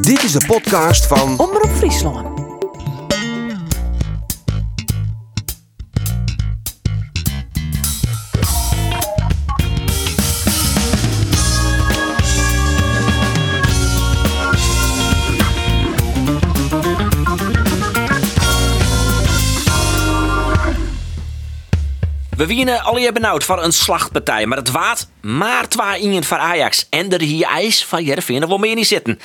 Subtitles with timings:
[0.00, 2.44] Dit is de podcast van Omroep Friesland.
[22.36, 26.86] We winnen alweer benauwd voor een slachtpartij, maar het waard maar twee ingen voor Ajax.
[26.90, 29.20] En er hier ijs van Jervin er wel meer niet zitten.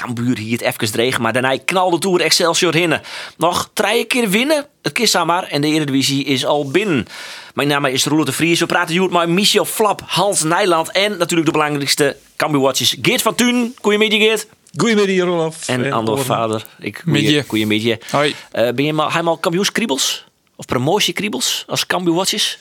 [0.00, 3.02] Cambuur hier het even dreig, maar daarna knalde Tour Excelsior hinnen.
[3.36, 7.06] Nog drie keer winnen, het kist maar en de Eredivisie is al binnen.
[7.54, 11.16] Mijn naam is Roelof de Vries, we praten hier met Michel Flap, Hans Nijland en
[11.16, 13.74] natuurlijk de belangrijkste Cambuur-watchers Geert van Thun.
[13.80, 14.46] Goedemiddag Geert.
[14.76, 15.68] Goedemiddag, Rolf.
[15.68, 16.64] En Andor Vader.
[16.78, 17.46] Ik, Middag.
[17.46, 18.10] Goedemiddag.
[18.10, 18.34] Hoi.
[18.50, 20.24] Eh, ben je mal, helemaal kampioenskriebels?
[20.56, 22.58] Of promotiekriebels als Cambuur-watches?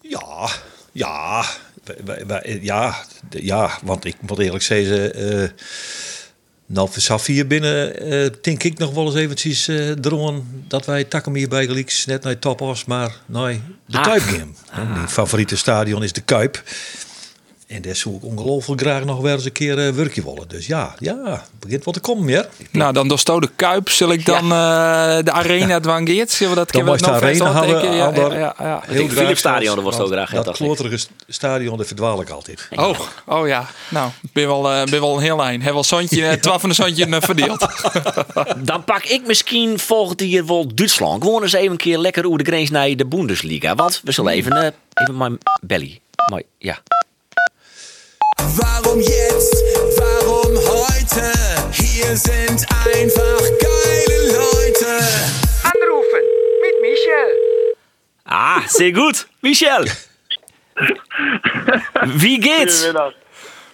[0.00, 0.48] Ja,
[0.92, 1.44] ja,
[2.60, 5.48] ja, de- ja, want ik moet eerlijk zeggen, eh
[6.72, 11.34] nou, voor Safir binnen, eh, denk ik nog wel eens eventjes dromen dat wij takken
[11.34, 14.04] hier bij Gelieks net naar Topos, maar nee, de Ah.
[14.04, 14.52] Kuip game.
[14.94, 16.62] Mijn favoriete stadion is de Kuip.
[17.72, 20.48] En daar zou ik ongelooflijk graag nog wel eens een keer eh werkje willen.
[20.48, 22.46] Dus ja, ja, het begint wat te komen, ja.
[22.70, 26.30] Nou, dan door de Kuip zal ik dan eh, de arena dwangeert.
[26.30, 27.96] Zullen we dat Dan moest de nog arena even hadden?
[27.96, 28.82] Ja, ja, ja, ja.
[28.86, 32.20] Graag Philipsstadion, zelfs, dat was want graag, ja, Dat dat kloterige st- stadion, daar verdwaal
[32.20, 32.68] ik altijd.
[32.82, 33.66] Oh, oh ja.
[33.88, 35.62] Nou, ik ben wel, eh, ben wel een heel lijn.
[35.62, 37.66] Heb wel zandje, eh, twaalf van een zandje verdeeld.
[38.68, 41.22] Dan pak ik misschien volgend jaar wel Duitsland.
[41.22, 43.74] Gewoon eens even een keer lekker over de grens naar de Bundesliga.
[43.74, 46.00] Want we zullen even, even mijn belly.
[46.30, 46.78] Maar ja.
[48.54, 49.64] Warum jetzt?
[49.96, 51.32] Warum heute?
[51.72, 54.90] Hier sind einfach geile Leute.
[55.62, 56.24] Anrufen
[56.60, 57.30] met Michel.
[58.24, 59.26] Ah, sehr gut.
[59.40, 59.86] Michel.
[62.04, 62.92] Wie geht's?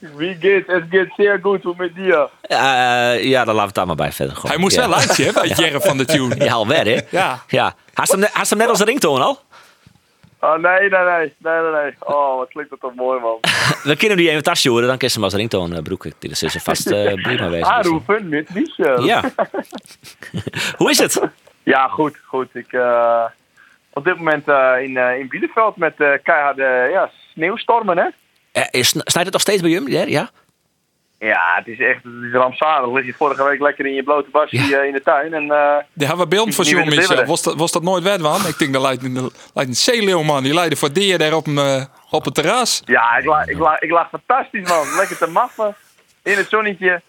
[0.01, 0.69] Wie geht's?
[0.69, 2.31] Es geht sehr gut und mit dir.
[2.49, 4.37] Eh, ja, dan laten we het daar maar bij verder.
[4.37, 4.51] Gewoon.
[4.51, 4.81] Hij moest ja.
[4.81, 6.45] wel luisteren, hè, bij Jerry van de Tune.
[6.45, 7.01] Ja, alweer hè?
[7.11, 7.43] Ja.
[7.49, 7.75] ja.
[7.95, 9.41] Hast hem, hem net als ringtoon al?
[10.41, 11.95] Oh nee, nee, nee, nee, nee, nee.
[12.01, 13.39] Oh, wat klinkt dat toch mooi, man.
[13.91, 16.13] We kunnen die even tasje horen, dan kun je hem als ringtoon uh, broeken.
[16.19, 17.67] Dit is dus vast eh prima wezen.
[17.67, 19.05] Aanroepen met Michel.
[19.05, 19.23] Ja.
[20.79, 21.21] Hoe is het?
[21.69, 22.55] Ja, goed, goed.
[22.55, 23.25] Ik, eh,
[23.93, 28.09] op dit moment eh, in, eh, in Bielefeld met keiharde ja, sneeuwstormen, hè?
[28.71, 30.11] Is, snijdt het nog steeds bij jullie?
[30.11, 30.31] Ja?
[31.19, 31.27] Ja?
[31.29, 32.93] Ja, het is echt het is rampzalig.
[32.95, 34.79] Lig je vorige week lekker in je blote basje Ja.
[34.79, 35.43] eh, in de tuin en...
[35.43, 37.25] eh, Daar hebben we beeld van Die jou, Michel.
[37.25, 38.47] Was dat, was dat nooit wet, man?
[38.47, 39.15] Ik denk dat lijkt een,
[39.55, 40.43] lijkt een zeeleeuwman.
[40.43, 42.83] Die leidde voor dier daar op, een, eh, op het terras.
[42.85, 44.87] ja, ik lag, ik, lag, ik lag fantastisch, man.
[44.97, 45.75] Lekker te maffen.
[46.23, 47.03] In het zonnetje.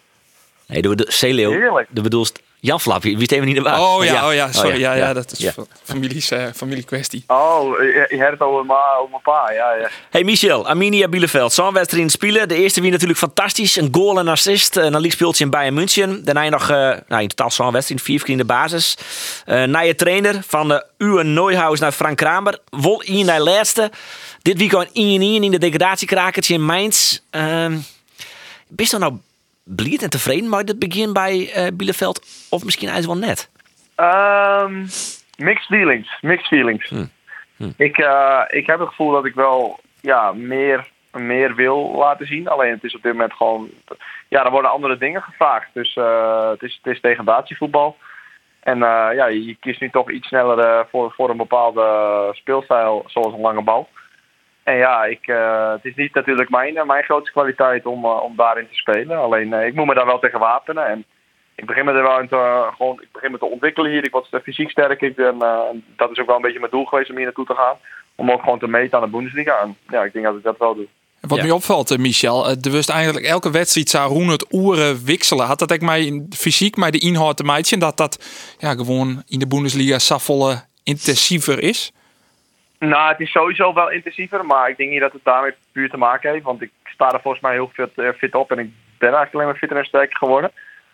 [0.66, 1.50] Nee, de, de Zeeleeuw.
[1.50, 1.86] Heerlijk.
[1.90, 3.80] De bedoelst Jan Flap, wie wist even niet de waar.
[3.80, 4.78] Oh ja, oh ja, sorry.
[4.78, 5.52] ja, ja, dat is ja.
[5.52, 7.24] fa- families, eh, familiekwestie.
[7.26, 9.88] Oh, je, je hebt het over mijn over mijn pa, ja, ja.
[10.10, 11.52] Hey Michel, Arminia Bielefeld.
[11.52, 12.48] Zo'n wedstrijd in het spelen.
[12.48, 13.76] De eerste wie natuurlijk fantastisch.
[13.76, 14.76] Een goal en assist.
[14.76, 16.24] En dan speelt je in Bayern München.
[16.24, 16.76] Daarna nog eh,
[17.08, 18.02] nou, in totaal zo'n wedstrijd.
[18.02, 18.96] Vier keer in de basis.
[19.44, 22.58] Eh naar je trainer van de Uwe Neuhaus naar Frank Kramer.
[22.70, 23.90] Wol in naar laatste.
[24.42, 27.18] Dit weekend 1-1 in de degradatiekrakertje in Mainz.
[27.30, 27.76] Ehm
[28.68, 29.12] bist je nou
[29.64, 32.46] blij en tevreden met het begin bij eh, Bielefeld?
[32.50, 33.50] Of misschien eigenlijk wel net?
[33.94, 34.80] Ehm,
[35.36, 36.18] mixed feelings.
[36.20, 36.92] Mixed feelings.
[37.76, 42.48] Ik, eh, ik heb het gevoel dat ik wel ja, meer, meer wil laten zien.
[42.48, 43.68] Alleen het is op dit moment gewoon...
[44.28, 45.68] Ja, er worden andere dingen gevraagd.
[45.72, 47.96] Dus eh, het, is, het is degradatievoetbal.
[48.60, 53.40] En ja, je kiest nu toch iets sneller voor, voor een bepaalde speelstijl, zoals een
[53.40, 53.88] lange bal.
[54.70, 58.22] En ja, ik, eh, het is niet natuurlijk mijn, eh, mijn grootste kwaliteit om, eh,
[58.22, 59.18] om daarin te spelen.
[59.18, 60.86] Alleen eh, ik moet me daar wel tegen wapenen.
[60.86, 61.04] En
[61.54, 64.04] ik begin me er wel in te, gewoon, ik begin me te ontwikkelen hier.
[64.04, 65.00] Ik word fysiek sterk.
[65.00, 65.60] Ik ben, eh,
[65.96, 67.76] dat is ook wel een beetje mijn doel geweest om hier naartoe te gaan.
[68.14, 69.60] Om ook gewoon te meten aan de Bundesliga.
[69.60, 70.86] En ja, ik denk dat ik dat wel doe.
[71.20, 71.44] Wat Ja.
[71.44, 75.46] mij opvalt, Michel, er wist eigenlijk elke wedstrijd zou Roen het oeren wisselen.
[75.46, 78.18] Had dat ook mij in fysiek, maar de inhoud te meidje, dat dat
[78.58, 81.92] ja, gewoon in de Bundesliga saffolle intensiever is?
[82.88, 84.46] Nou, het is sowieso wel intensiever.
[84.46, 86.44] Maar ik denk niet dat het daarmee puur te maken heeft.
[86.44, 88.50] Want ik sta er volgens mij heel fit, eh, fit op.
[88.50, 90.50] En ik ben eigenlijk alleen maar fitter en sterker geworden.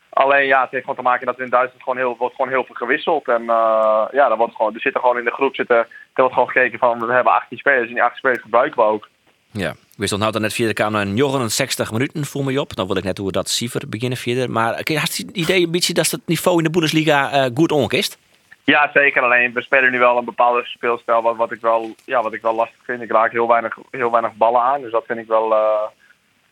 [0.09, 2.51] Alleen ja, het heeft gewoon te maken dat er in Duitsland gewoon heel, wordt gewoon
[2.51, 3.29] heel veel gewisseld.
[3.29, 6.33] En eh, ja, er, wordt gewoon, er zitten gewoon in de groep zitten, er wordt
[6.33, 7.89] gewoon gekeken van we hebben 18 spelers.
[7.89, 9.09] En die 18 spelers gebruiken we ook.
[9.51, 12.77] Ja, ik wist nou dat net vierde kamer een 69 minuten voel me op.
[12.77, 14.51] Dan wil ik net hoe dat Siever beginnen verder.
[14.51, 18.19] Maar had je het idee beetje dat het niveau in de Bundesliga eh, goed onkist?
[18.67, 19.23] Ja, zeker.
[19.23, 22.43] Alleen we spelen nu wel een bepaalde speelstijl wat, wat, ik, wel, ja, wat ik
[22.43, 23.03] wel lastig vind.
[23.03, 24.81] Ik raak heel weinig, heel weinig ballen aan.
[24.81, 25.83] Dus dat vind ik wel, eh,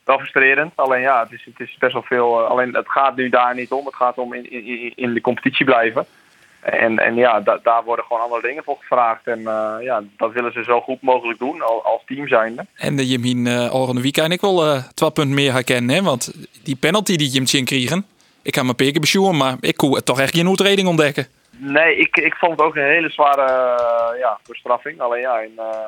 [0.05, 0.73] wel frustrerend.
[0.75, 2.41] Alleen ja, het is, het is best wel veel.
[2.41, 3.85] eh, alleen het gaat nu daar niet om.
[3.87, 6.07] Het gaat om in, in, in de competitie blijven.
[6.61, 9.27] En, en ja, da- daar worden gewoon andere dingen voor gevraagd.
[9.27, 12.67] En eh, ja, dat willen ze zo goed mogelijk doen al- als team zijnde.
[12.75, 15.95] En de Jemin uh, volgende weekend ik wel eh 12 punten meer herkennen.
[15.97, 16.03] Hè?
[16.03, 16.33] Want
[16.63, 18.07] die penalty die je hem kregen,
[18.43, 21.27] Ik ga mijn peken besjoen, maar ik kon toch echt geen uitreding ontdekken.
[21.59, 25.01] Nee, ik, ik vond het ook een hele zware eh, ja, bestraffing.
[25.01, 25.87] Alleen ja, in, eh,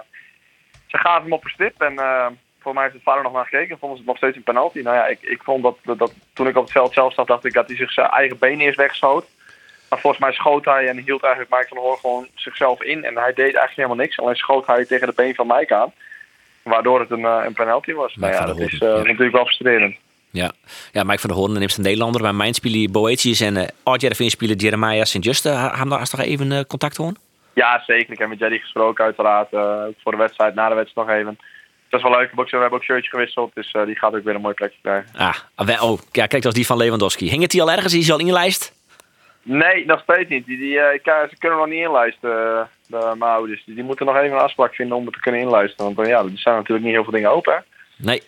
[0.86, 2.26] ze gaven hem op een stip en eh,
[2.60, 3.78] voor mij heeft het vader nog naar gekeken.
[3.78, 4.80] Vonden ze het nog steeds een penalty.
[4.80, 7.26] Nou ja, ik, ik vond dat, dat, dat toen ik op het veld zelf zat,
[7.26, 9.26] dacht ik dat hij zich zijn eigen been eerst wegschoot.
[9.88, 13.04] Maar volgens mij schoot hij en hield eigenlijk Mike van der Hoorn gewoon zichzelf in.
[13.04, 14.18] En hij deed eigenlijk helemaal niks.
[14.18, 15.92] Alleen schoot hij tegen de been van Mike aan.
[16.62, 18.14] Waardoor het een, een penalty was.
[18.14, 19.96] Mike nou ja, dat is natuurlijk wel frustrerend.
[20.36, 20.52] Ja,
[20.92, 22.22] ja Mike van der Hoorn neemt een Nederlander.
[22.22, 25.48] Maar mijn speler Boetius en uh, Oud-Jervin speler Jeremiah Sint-Juste.
[25.48, 27.12] Hebben daar toch even eh, contact hoor?
[27.54, 28.12] Ja, zeker.
[28.12, 29.52] Ik heb met Jerry gesproken uiteraard.
[29.52, 31.38] eh, voor de wedstrijd, na de wedstrijd nog even.
[31.88, 32.20] Dat is wel leuk.
[32.20, 33.50] We hebben ook, we hebben ook shirtje gewisseld.
[33.54, 35.10] Dus eh, die gaat ook weer een mooi plekje krijgen.
[35.16, 35.34] Ah,
[35.66, 37.28] wij- oh, ja, kijk, dat is die van Lewandowski.
[37.30, 37.94] Hing het die al ergens?
[37.94, 38.74] Is hij al inlijst?
[39.42, 40.46] Nee, nog steeds niet.
[40.46, 43.64] Die, die, eh, kan- ze kunnen nog niet inlijsten, eh, de, mijn ouders.
[43.64, 45.84] Die, die moeten nog even een afspraak vinden om het te kunnen inlijsten.
[45.84, 47.52] Want eh, ja, er zijn natuurlijk niet heel veel dingen open.
[47.54, 47.58] Hè?
[47.96, 48.22] Nee.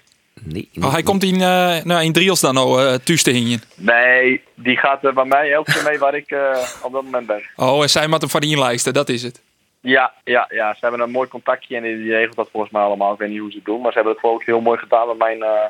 [0.44, 3.60] Nee, Oh, hij komt in, eh nou, in Driels dan al uh, thuis te hingen.
[3.76, 7.26] Nee, die gaat eh, bij mij elke keer mee waar ik eh, op dat moment
[7.26, 7.42] ben.
[7.56, 9.42] Oh, en zij moet hem van die inlijsten, dat is het.
[9.80, 13.12] Ja, ja, ja, ze hebben een mooi contactje en die, regelt dat volgens mij allemaal.
[13.12, 15.06] Ik weet niet hoe ze het doen, maar ze hebben het volgens heel mooi gedaan
[15.06, 15.66] met mijn eh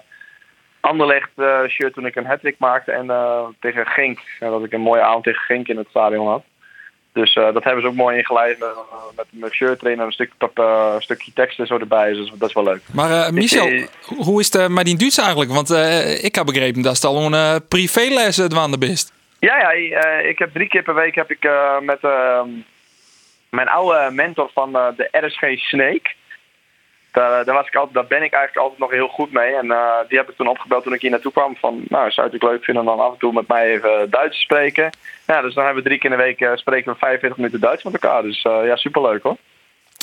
[0.81, 4.19] Anderlecht eh, shirt toen ik een hat maakte en eh, tegen Genk.
[4.41, 6.45] En dat ik een mooie avond tegen Genk in het stadion had.
[7.13, 8.59] Dus eh, dat hebben ze ook mooi ingeleid
[9.17, 12.13] met, met erin en een, stuk, eh, een stukje tekst en zo erbij.
[12.13, 12.81] Dus dat is wel leuk.
[12.93, 13.69] Maar eh, Michel,
[14.07, 15.51] ho- hoe is het met die Duits eigenlijk?
[15.51, 15.71] Want
[16.25, 19.13] ik heb begrepen dat het al een privéles het aan de best.
[19.39, 19.71] Ja, ja
[20.11, 21.49] ik heb drie keer per week heb ik
[21.81, 22.41] met eh,
[23.49, 26.11] mijn oude mentor van de RSG Snake.
[27.13, 29.55] Daar, daar, was ik altijd, daar ben ik eigenlijk altijd nog heel goed mee.
[29.55, 31.57] En eh, die heb ik toen opgebeld toen ik hier naartoe kwam.
[31.57, 33.71] Van, nou, zou je het ook leuk vinden om dan af en toe met mij
[33.71, 34.91] even Duits te spreken.
[35.27, 37.61] Ja, dus dan hebben we drie keer in de week eh, spreken we 45 minuten
[37.61, 38.23] Duits met elkaar.
[38.23, 39.37] Dus eh, ja, superleuk hoor.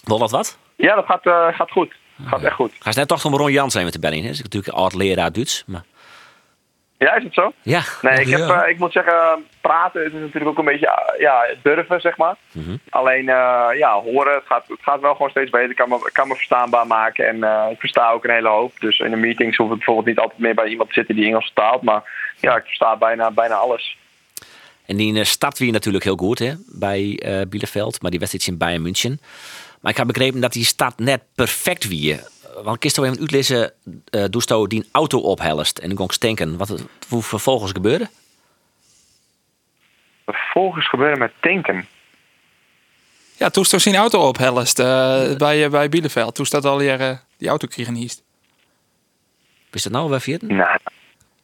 [0.03, 0.57] Wil dat wat?
[0.75, 1.93] Ja, dat gaat, eh, gaat goed.
[2.25, 2.71] Gaat echt goed.
[2.79, 4.21] Ga eens net toch om Ron Jans zijn met de belling.
[4.21, 4.27] hè?
[4.27, 5.63] Dat is natuurlijk een oud leraar Duits.
[5.67, 5.83] Maar...
[6.97, 7.51] Ja, is het zo?
[7.61, 7.81] Ja.
[8.01, 8.63] Nee, ik, heb, Ja.
[8.63, 12.35] eh, ik moet zeggen, praten is natuurlijk ook een beetje eh, ja, durven, zeg maar.
[12.89, 15.69] Alleen, eh, ja, horen, het gaat, het gaat wel gewoon steeds beter.
[15.69, 18.79] Ik kan me, kan me verstaanbaar maken en ik versta ook een hele hoop.
[18.79, 21.25] Dus in de meetings hoef ik bijvoorbeeld niet altijd meer bij iemand te zitten die
[21.25, 21.81] Engels vertaalt.
[21.81, 23.97] Maar ja, ik versta bijna, bijna alles.
[24.85, 27.19] En die start weer natuurlijk heel goed hè, bij
[27.49, 28.01] Bielefeld.
[28.01, 29.19] Maar die wedstrijd in Bayern München.
[29.81, 32.19] Maar ik heb begrepen dat die stad net perfect wie.
[32.63, 33.73] Want kist even uitlezen,
[34.11, 36.57] uh, doest die auto ophellest en dan kon ik stenken.
[36.57, 38.09] Wat hoe vervolgens gebeurde?
[40.25, 41.87] Vervolgens gebeurde met tanken.
[43.37, 46.35] Ja, toen stond zijn auto ophellest uh, bij, uh, bij Bielefeld.
[46.35, 48.23] Toen staat al hier uh, die auto kregen hiest.
[49.71, 50.45] Is dat nou bij vierde?
[50.45, 50.79] Nou,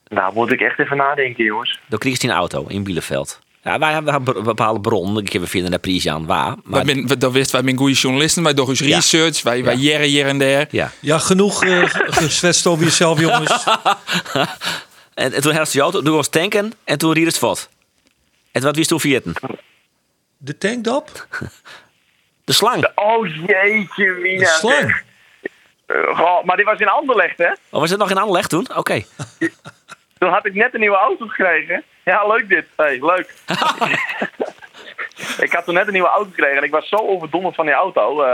[0.08, 1.80] nou, moet ik echt even nadenken, jongens.
[1.88, 3.40] Dan kreeg hij een auto in Bielefeld.
[3.64, 5.18] Ja, wij hebben een bepaalde bron.
[5.20, 6.56] Ik heb vinden de prijs aan waar.
[6.64, 8.44] Maar wij ben, dat wist wij zijn goede journalisten.
[8.44, 8.96] Wij doen eens Ja.
[8.96, 9.42] research.
[9.42, 9.80] Wij, wij Ja.
[9.92, 10.68] jaren hier en daar.
[10.72, 10.92] ja.
[11.00, 13.64] Ja, genoeg uh, gezwetst over jezelf, jongens.
[15.14, 17.70] En, en toen had de auto, toen was tanken en toen riep het vod.
[18.52, 19.34] En wat wist toen vierten?
[20.38, 21.28] De tankdop?
[22.46, 22.88] De slang.
[22.96, 24.40] Oh jeetje, Mina.
[24.40, 25.02] De slang.
[25.88, 27.50] Uh, goh, maar die was in Anderlecht, hè?
[27.70, 28.68] Oh, was het nog in Anderlecht toen?
[28.76, 29.02] Oké.
[30.22, 31.84] Toen had ik net een nieuwe auto gekregen.
[32.04, 32.66] Ja, leuk dit.
[32.76, 33.34] Hey, leuk.
[35.46, 37.74] ik had toen net een nieuwe auto gekregen en ik was zo overdonderd van die
[37.74, 38.22] auto.
[38.24, 38.30] eh,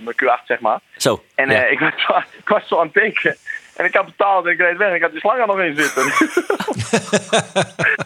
[0.00, 0.78] mijn Q8, zeg maar.
[0.96, 1.22] Zo.
[1.34, 1.64] En ja.
[1.64, 3.36] eh, ik, was zo, ik was zo aan het denken.
[3.76, 5.60] En ik had betaald en ik reed weg en ik had die slang er nog
[5.60, 6.02] in zitten.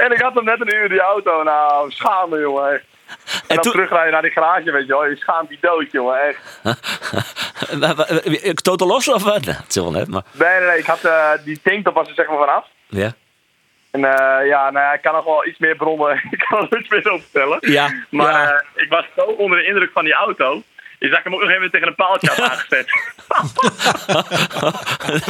[0.06, 1.42] en ik had hem net een uur die auto.
[1.42, 2.72] Nou, schaamde, jongen.
[2.72, 2.84] Echt.
[3.14, 5.06] En, En dan toen- terugrijden naar die garage, weet je wel.
[5.06, 6.20] Je schaamt die dood, jongen.
[6.20, 6.60] Echt.
[8.62, 9.44] Totaal los of wat?
[9.44, 10.22] Nou, is wel net, maar...
[10.32, 10.78] Nee, nee, nee.
[10.78, 12.66] Ik had eh, die tanktop was er zeg maar vanaf.
[12.92, 13.14] Ja.
[13.90, 16.20] En eh, ja, nou, ja, ik kan nog wel iets meer bronnen.
[16.30, 17.58] ik kan er iets meer over vertellen.
[17.60, 18.50] Ja, Maar ja.
[18.74, 20.62] eh, ik was zo onder de indruk van die auto.
[20.98, 22.86] Is dat ik hem ook nog even tegen een paaltje had aangezet.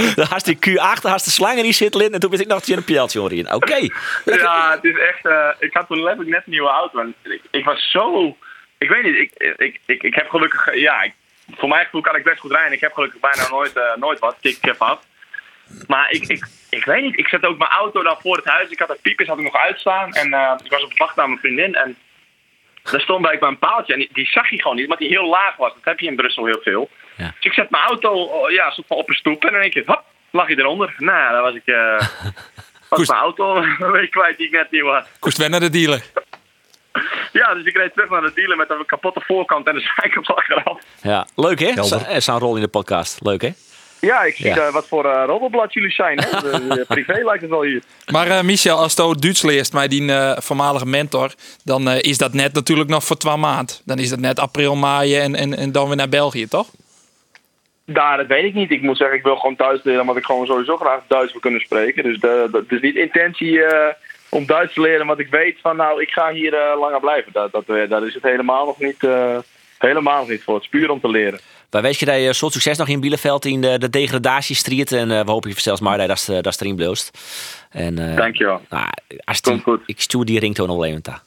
[0.17, 2.43] dan had die Q8, dan had de slang in die zit in en toen wist
[2.43, 3.53] ik nog dat je een hoorde in.
[3.53, 3.89] Oké.
[4.25, 5.27] ja, het is echt.
[5.27, 6.99] eh, ik had toen letterlijk net een nieuwe auto.
[7.01, 8.37] En ik, ik was zo.
[8.79, 10.75] Ik weet niet, ik, ik, ik, ik heb gelukkig.
[10.75, 11.13] Ja, ik,
[11.57, 12.73] voor mijn gevoel kan ik best goed rijden.
[12.73, 14.37] Ik heb gelukkig bijna nooit, nooit wat.
[14.41, 15.01] Kik ik af.
[15.87, 18.69] Maar ik, ik, ik weet niet, ik zette ook mijn auto daar voor het huis.
[18.71, 20.13] Ik had de piepers had ik nog uitstaan.
[20.13, 21.75] En eh, ik was op wacht naar mijn vriendin.
[21.75, 21.97] En
[22.83, 23.93] daar stond bij een paaltje.
[23.93, 25.73] En die, die zag je gewoon niet, omdat die heel laag was.
[25.75, 26.91] Dat heb je in Brussel heel veel.
[27.17, 27.25] Ja.
[27.37, 29.45] Dus ik zet mijn auto oh, ja, soort van op een stoep.
[29.45, 30.95] En dan denk je, hop, lag je eronder.
[30.99, 31.67] Nou, dan was ik.
[31.67, 31.99] eh
[32.89, 35.09] was Koest- mijn auto een week kwijt die ik net nieuw had.
[35.19, 36.03] Koest weer naar de dealer.
[37.33, 40.27] Ja, dus ik reed terug naar de dealer met een kapotte voorkant en de zijkant
[40.35, 40.79] achteraf.
[41.03, 41.83] Ja, leuk hè?
[41.85, 43.19] Zo- eh, Zo'n rol in de podcast.
[43.23, 43.51] Leuk hè?
[44.07, 44.67] Ja, ik zie Ja.
[44.67, 46.19] eh, wat voor uh, jullie zijn.
[46.19, 46.31] Hè?
[46.41, 47.83] De privé lijkt het wel hier.
[48.11, 52.19] Maar eh, Michel, als je Duits leest met die eh, voormalige mentor, dan eh, is
[52.19, 53.83] dat net natuurlijk nog voor twee maand.
[53.85, 56.69] Dan is dat net april, mei en, en, en dan weer naar België, toch?
[57.87, 58.71] Daar, dat weet ik niet.
[58.71, 61.41] Ik moet zeggen, ik wil gewoon thuis leren, omdat ik gewoon sowieso graag Duits wil
[61.41, 62.03] kunnen spreken.
[62.03, 62.17] Dus
[62.53, 63.95] het is niet intentie eh,
[64.29, 65.07] om Duits te leren.
[65.07, 67.33] Want ik weet van, nou, ik ga hier eh, langer blijven.
[67.33, 69.39] Dat, dat, eh, daar is het helemaal nog niet, eh,
[69.79, 70.55] helemaal nog niet voor.
[70.55, 71.41] Het is puur om te leren.
[71.73, 74.93] Wij je dat je soort succes nog in Bielefeld in de, de degradatiestrijd.
[74.93, 77.19] En eh, we hopen je zelfs maar dat is dat erin bloost.
[77.71, 78.63] En, eh, Dankjewel.
[78.69, 78.87] Nou,
[79.25, 79.81] als Komt die, goed.
[79.87, 81.23] ik stuur die ringtoon al even daar.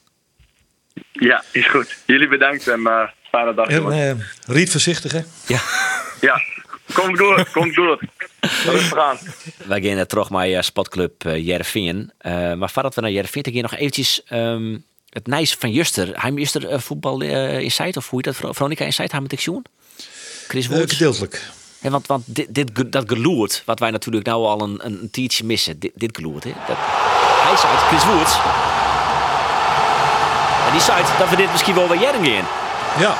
[1.12, 1.96] Ja, is goed.
[2.06, 3.66] Jullie bedankt en uh, fijne dag.
[3.66, 4.14] En, eh,
[4.46, 5.20] Riet voorzichtig, hè?
[5.46, 5.60] Ja,
[6.20, 6.40] Ja,
[6.92, 8.00] komt goed, komt goed.
[8.64, 9.18] Rustig aan.
[9.66, 12.12] wij gaan eh, terug naar Spotclub Jervin.
[12.20, 14.76] Uh, maar voordat we naar Jervin gaan, nog eventjes ehm,
[15.08, 16.22] het nijs van Juster.
[16.22, 18.54] Hij Juster uh, voetbal uh, Insight, of hoe heet dat?
[18.56, 19.66] Veronica Insight, hij met?
[20.48, 20.92] Chris Uh, Woods?
[20.92, 21.42] gedeeltelijk.
[21.78, 25.10] Ja, want want dit, dit, dat geloerd, wat wij natuurlijk nou al een, een,
[25.44, 26.44] missen, dit, dit geloerd.
[26.44, 26.52] Hè?
[26.66, 28.34] Dat, hij zei het, Chris Woods.
[30.66, 32.44] En die zei dat we dit misschien wel weer jaren gaan.
[32.98, 33.16] Ja.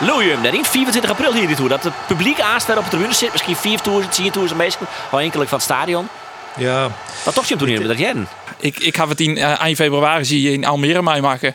[0.00, 1.68] Loeium, daarin 24 april hier toe.
[1.68, 3.32] Dat het publiek aanstaan op de tribune zit.
[3.32, 4.86] Misschien 4 10 mensen.
[5.10, 6.08] Wel enkelijk van het stadion.
[6.56, 6.80] Ja.
[7.24, 8.28] Maar toch je hem toen niet dat jaren.
[8.58, 11.54] Ik, ik ga het in uh, eind februari zie je in Almere mij maken.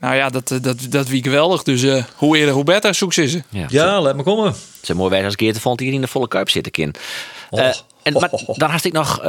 [0.00, 1.62] Nou ja, dat, dat, dat wie geweldig.
[1.62, 2.94] Dus uh, hoe eerder, hoe beter.
[2.94, 3.36] Succes.
[3.48, 4.46] Ja, Ja, laat me komen.
[4.46, 4.56] Het
[4.88, 6.98] is mooi wijs als Geert vond hier in de volle kuip zitten, kind.
[7.50, 7.60] Oh.
[7.60, 7.66] Uh,
[8.02, 8.58] en, maar Oh, oh.
[8.58, 9.24] dan had ik nog, uh,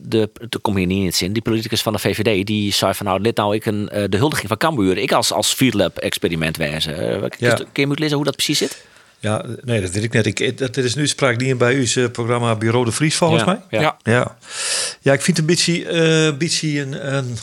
[0.00, 2.94] de, de kom hier niet in het zin, die politicus van de VVD, die zei
[2.94, 4.98] van nou, dit nou ik een, uh, de huldiging van Cambuur.
[4.98, 7.22] Ik als, als Fieldlab experiment wijzen.
[7.22, 7.54] Uh, Ja.
[7.54, 8.84] Kun je moet lezen hoe dat precies zit?
[9.20, 10.26] Ja, nee, dat weet ik net.
[10.26, 13.46] Ik, dat, er is nu sprake niet bij uw programma Bureau de Vries, volgens Ja,
[13.70, 13.80] mij.
[13.80, 13.96] ja.
[14.02, 14.36] Ja.
[15.00, 15.12] Ja.
[15.12, 15.92] ik vind een beetje,
[16.30, 17.36] uh, beetje een, een,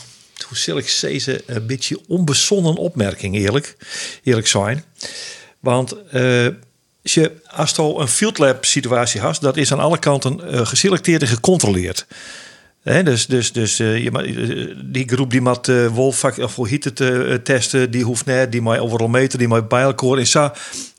[0.43, 3.75] hoe zal ik zeggen, een beetje onbezonnen opmerking, eerlijk,
[4.23, 4.83] eerlijk zijn.
[5.59, 5.95] Want
[7.03, 10.65] als je, als je een field lab situatie hebt, dat is aan alle kanten uh,
[10.65, 12.05] geselecteerd en gecontroleerd.
[12.83, 14.13] He, dus dus, dus uh,
[14.85, 18.61] die groep die met uh, wolfvak of hoe heet het testen, die hoeft net, die
[18.61, 20.17] maar overal meten, die maar bij elkaar.
[20.17, 20.51] En zo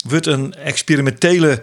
[0.05, 1.63] wordt een experimentele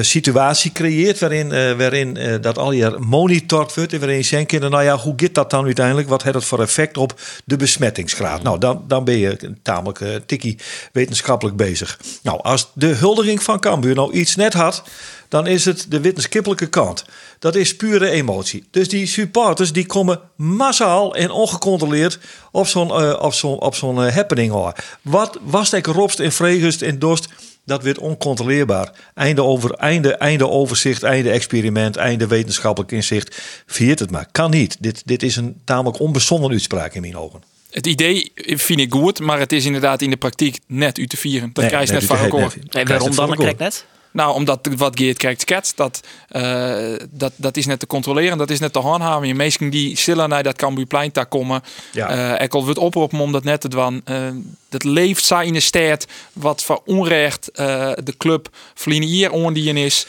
[0.00, 4.58] situatie creëert waarin, uh, waarin uh, dat al je monitord wordt en waarin je denkt,
[4.58, 6.08] nou ja, hoe gaat dat dan uiteindelijk?
[6.08, 8.42] Wat heeft het voor effect op de besmettingsgraad?
[8.42, 10.58] Nou, dan, dan ben je tamelijk tikkie
[10.92, 12.00] wetenschappelijk bezig.
[12.22, 14.82] Nou, als de huldiging van Cambuur nou iets net had,
[15.28, 17.04] dan is het de wetenschappelijke kant.
[17.38, 18.64] Dat is pure emotie.
[18.70, 22.18] Dus die supporters die komen massaal en ongecontroleerd
[22.50, 24.72] op zo'n op zo'n op zo'n happening hoor.
[25.02, 27.28] Wat was ik ropst en vregest en dorst?
[27.64, 28.92] Dat werd oncontroleerbaar.
[29.14, 33.42] Einde, over, einde, einde overzicht, einde experiment, einde wetenschappelijk inzicht.
[33.66, 34.26] Viert het maar.
[34.32, 34.76] Kan niet.
[34.80, 37.42] Dit, dit is een tamelijk onbezonnen uitspraak in mijn ogen.
[37.70, 41.16] Het idee vind ik goed, maar het is inderdaad in de praktijk net u te
[41.16, 41.50] vieren.
[41.52, 42.54] Dat Nee, krijg je net dit- van elkaar.
[42.70, 43.14] nee, waarom dan?
[43.14, 43.36] van elkaar.
[43.36, 43.84] krijg ik net.
[44.12, 48.50] Nou, omdat wat Geert krijgt sketst, dat, eh, dat, dat is net te controleren, dat
[48.50, 49.26] is net te handhaven.
[49.28, 51.62] Je mensen die stiller naar dat Cambuurplein daar komen,
[51.92, 52.38] Ja.
[52.38, 54.00] ik wil het oproepen om dat net te doen.
[54.04, 54.28] Eh,
[54.68, 60.06] dat leeft zij in de stad, wat voor onrecht de club verliezen hier ondien is.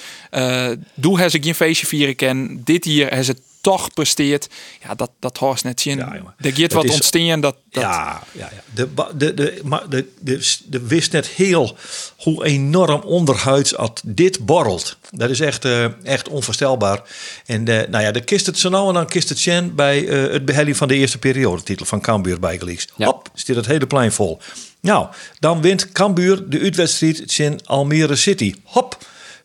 [0.93, 2.61] Doe hij ze geen feestje vieren kan.
[2.63, 4.47] Dit hier heeft het toch presteert.
[4.83, 5.97] Ja, dat, dat hoort net zien.
[5.97, 6.33] Ja, jongen.
[6.37, 7.41] er gaat wat is- ontstaan.
[7.41, 8.63] Dat, dat, Ja, ja, ja.
[8.73, 8.87] De,
[9.17, 11.77] de, de, maar de, de, de wist net heel
[12.17, 14.97] hoe enorm onderhuids at dit borrelt.
[15.11, 17.01] Dat is echt, eh, echt onvoorstelbaar.
[17.45, 20.07] En eh, nou ja, de kist het zo nou en dan kist het Chen bij
[20.07, 21.63] eh, het behelling van de eerste periode.
[21.63, 22.87] Titel van Cambuur bij Gelieks.
[22.95, 23.05] Ja.
[23.05, 24.39] Hop, zit het hele plein vol.
[24.79, 25.07] Nou,
[25.39, 28.55] dan wint Cambuur de uitwedstrijd in Almere City.
[28.63, 28.97] Hop,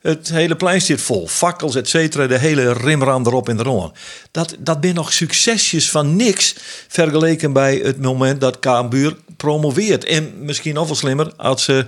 [0.07, 1.29] het hele plein zit vol.
[1.29, 2.27] Fakkels, et cetera.
[2.27, 3.91] De hele rimram erop en eronder.
[4.31, 6.55] Dat, dat zijn nog succesjes van niks.
[6.89, 10.05] Vergeleken bij het moment dat Cambuur promoveert.
[10.05, 11.87] En misschien nog wel slimmer als ze,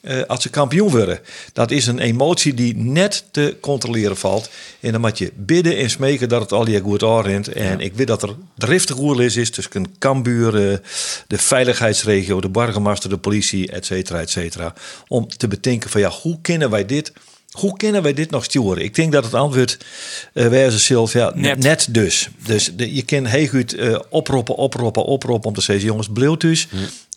[0.00, 1.20] eh, als ze kampioen worden.
[1.52, 4.50] Dat is een emotie die net te controleren valt.
[4.80, 7.48] En dan moet je bidden en smeken dat het al je goed aanrent.
[7.48, 10.78] En ik weet dat er driftig oerlis is tussen Cambuur, eh,
[11.26, 14.74] de veiligheidsregio, de burgemeester, de politie, et cetera, et cetera.
[15.08, 17.12] Om te bedenken van ja, hoe kunnen wij dit...
[17.50, 18.84] Hoe kunnen wij dit nog sturen?
[18.84, 19.78] Ik denk dat het antwoord
[20.34, 21.58] uh, wijze zelf, ja, net.
[21.58, 21.88] Net.
[21.90, 22.28] dus.
[22.46, 26.26] Dus de, je kan heel goed eh, oproepen, oproepen, oproepen om te zeggen, jongens, bleef.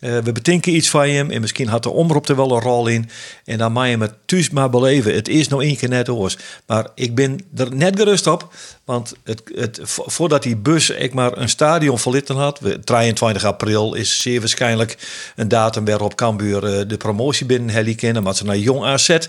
[0.02, 2.88] Eh, we bedenken iets van je en misschien had de omroep er wel een rol
[2.88, 3.10] in.
[3.46, 5.14] En dan mag je het thuis maar beleven.
[5.14, 6.38] Het is nog één keer net oors.
[6.66, 8.54] Maar ik ben er net gerust op,
[8.86, 13.44] want het, het, vo- voordat die bus ik maar een stadion verlitten had, we- 23
[13.46, 14.98] april is zeer waarschijnlijk
[15.36, 19.10] een datum waarop Cambuur eh, de promotie binnen Helly kennen, maar ze naar Jong AZ.
[19.10, 19.22] En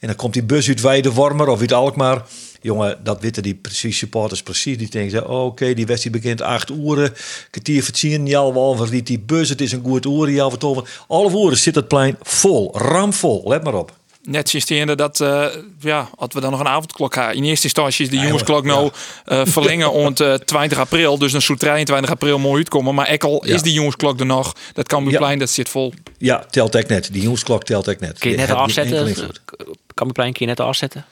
[0.00, 2.22] dan komt die bus uit Weidewormer of uit Alkmaar.
[2.66, 4.78] Jongen, dat weten die precies supporters precies.
[4.78, 7.12] Die denken, oh, oké, die wedstrijd begint acht uur.
[7.50, 10.84] Kwartier vertien, Jal Walver, die, die bus, het is een goed uur, Jal vertoven.
[11.08, 13.92] Alle uren zit het plein vol, ramvol, let maar op.
[14.22, 15.46] Net sinds dat, eh,
[15.80, 17.34] ja, als we dan nog een avondklok gaan.
[17.34, 18.90] In eerste instantie is de jongen, jongensklok nou
[19.24, 21.18] eh, verlengen om eh 20 april.
[21.18, 22.94] Dus dan zou 23 april mooi uitkomen.
[22.94, 23.54] Maar ekkel Ja.
[23.54, 24.54] is die jongensklok er nog.
[24.72, 25.18] Dat kan Ja.
[25.18, 25.92] plein, dat zit vol.
[26.18, 27.12] Ja, telt ik net.
[27.12, 28.18] Die jongensklok telt ik net.
[28.18, 29.30] Kun je net geen afzetten?
[29.94, 31.04] Kan je plein kun je net afzetten?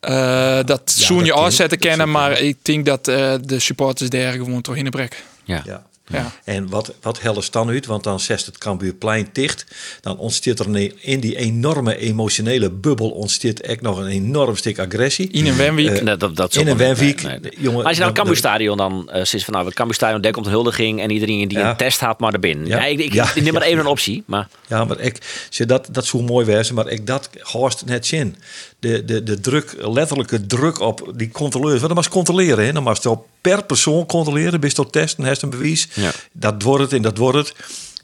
[0.00, 4.60] Eh, dat zoen je dat kennen, maar ik denk dat eh, de supporters daar gewoon
[4.62, 5.24] toch in de brek.
[5.44, 5.62] Ja.
[5.66, 5.86] Ja.
[6.10, 6.32] Ja.
[6.44, 7.86] En wat, wat helpt dan uit?
[7.86, 9.64] Want dan zet het Cambuurplein dicht.
[10.00, 14.78] Dan ontstaat er een, in die enorme emotionele bubbel ontstaat echt nog een enorm stuk
[14.78, 15.28] agressie.
[15.30, 15.88] In een Wenweek.
[15.88, 17.52] Eh, Nee, dat, dat in een wel- Wenweek, nee, nee.
[17.58, 20.32] jongen, Maar als je naar het Cambuurstadion dan uh, sinds van nou, het Cambuurstadion, daar
[20.32, 21.70] komt een huldiging en iedereen die Ja.
[21.70, 22.66] een test had, maar er binnen.
[22.66, 22.76] Ja.
[22.78, 22.84] Ja.
[22.86, 23.30] ik, ik, Ja.
[23.34, 23.68] ik neem maar Ja.
[23.68, 27.06] even een optie, maar Ja, maar ik, zie, dat, dat zou mooi wezen, maar ik
[27.06, 28.36] dat hoort net zin.
[28.80, 31.80] De, de, de druk, letterlijke druk op die controleurs.
[31.80, 32.72] Want dan mag je controleren, hè?
[32.72, 34.60] dan mag je per persoon controleren.
[34.60, 35.88] Bist tot testen, heeft een bewijs.
[35.94, 36.10] Ja.
[36.32, 37.54] Dat wordt het en dat wordt het.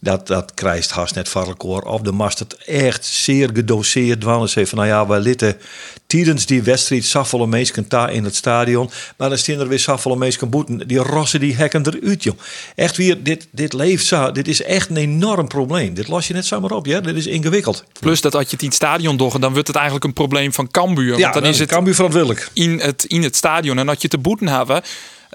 [0.00, 1.82] Dat, dat krijgt haast net varkoor.
[1.82, 4.48] Of de mast het echt zeer gedoseerd dwan.
[4.48, 5.56] Ze van, nou ja, we litten
[6.06, 8.90] tijdens die wedstrijd saffele mensen daar in het stadion.
[9.16, 10.88] Maar dan staan er weer saffele mensen boeten.
[10.88, 12.38] Die rossen die hekken eruit, joh.
[12.74, 14.32] Echt weer, dit, dit leeft zo.
[14.32, 15.94] Dit is echt een enorm probleem.
[15.94, 17.00] Dit los je net zomaar op, ja.
[17.00, 17.84] Dit is ingewikkeld.
[18.00, 20.52] Plus dat als je het in het stadion doet, dan wordt het eigenlijk een probleem
[20.52, 21.16] van Cambuur.
[21.16, 22.50] Ja, want dan is het Cambuur verantwoordelijk.
[22.52, 23.78] in het, in het stadion.
[23.78, 24.82] En dat je te boeten hebben,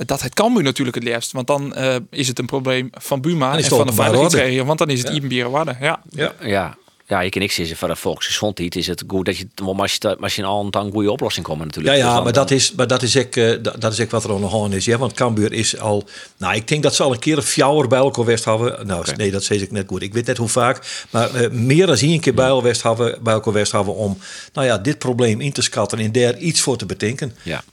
[0.05, 1.31] dat het Cambuur natuurlijk het liefst.
[1.31, 4.65] Want dan eh, is het een probleem van Buma en het van de veiligheidsregio.
[4.65, 5.77] Want dan is het Ibenbieren Wadden.
[5.81, 6.01] Ja.
[6.09, 6.33] Ja.
[6.41, 6.77] ja.
[7.09, 8.75] Ja, je kan niks zeggen van de volksgezondheid.
[8.75, 11.59] Is het goed dat je, maar als je, als je al een goede oplossing komt
[11.59, 11.95] Ja, natuurlijk.
[11.95, 14.11] Dus ja, dan- maar dat is, maar dat is ook, eh, dat, dat is ook
[14.11, 14.85] wat er aan de hand is.
[14.85, 14.97] Ja?
[14.97, 16.07] Want Cambuur is al...
[16.37, 18.87] Nou, ik denk dat ze al een keer een fjouwer bij elkaar West hebben.
[18.87, 20.01] Nou, nee, dat zeg ik net goed.
[20.01, 21.05] Ik weet net hoe vaak.
[21.09, 24.17] Maar eh, meer dan één keer bij elkaar West hebben, bij elkaar West hebben om
[24.53, 27.35] nou ja, dit probleem in te schatten en daar iets voor te bedenken.
[27.43, 27.63] Ja.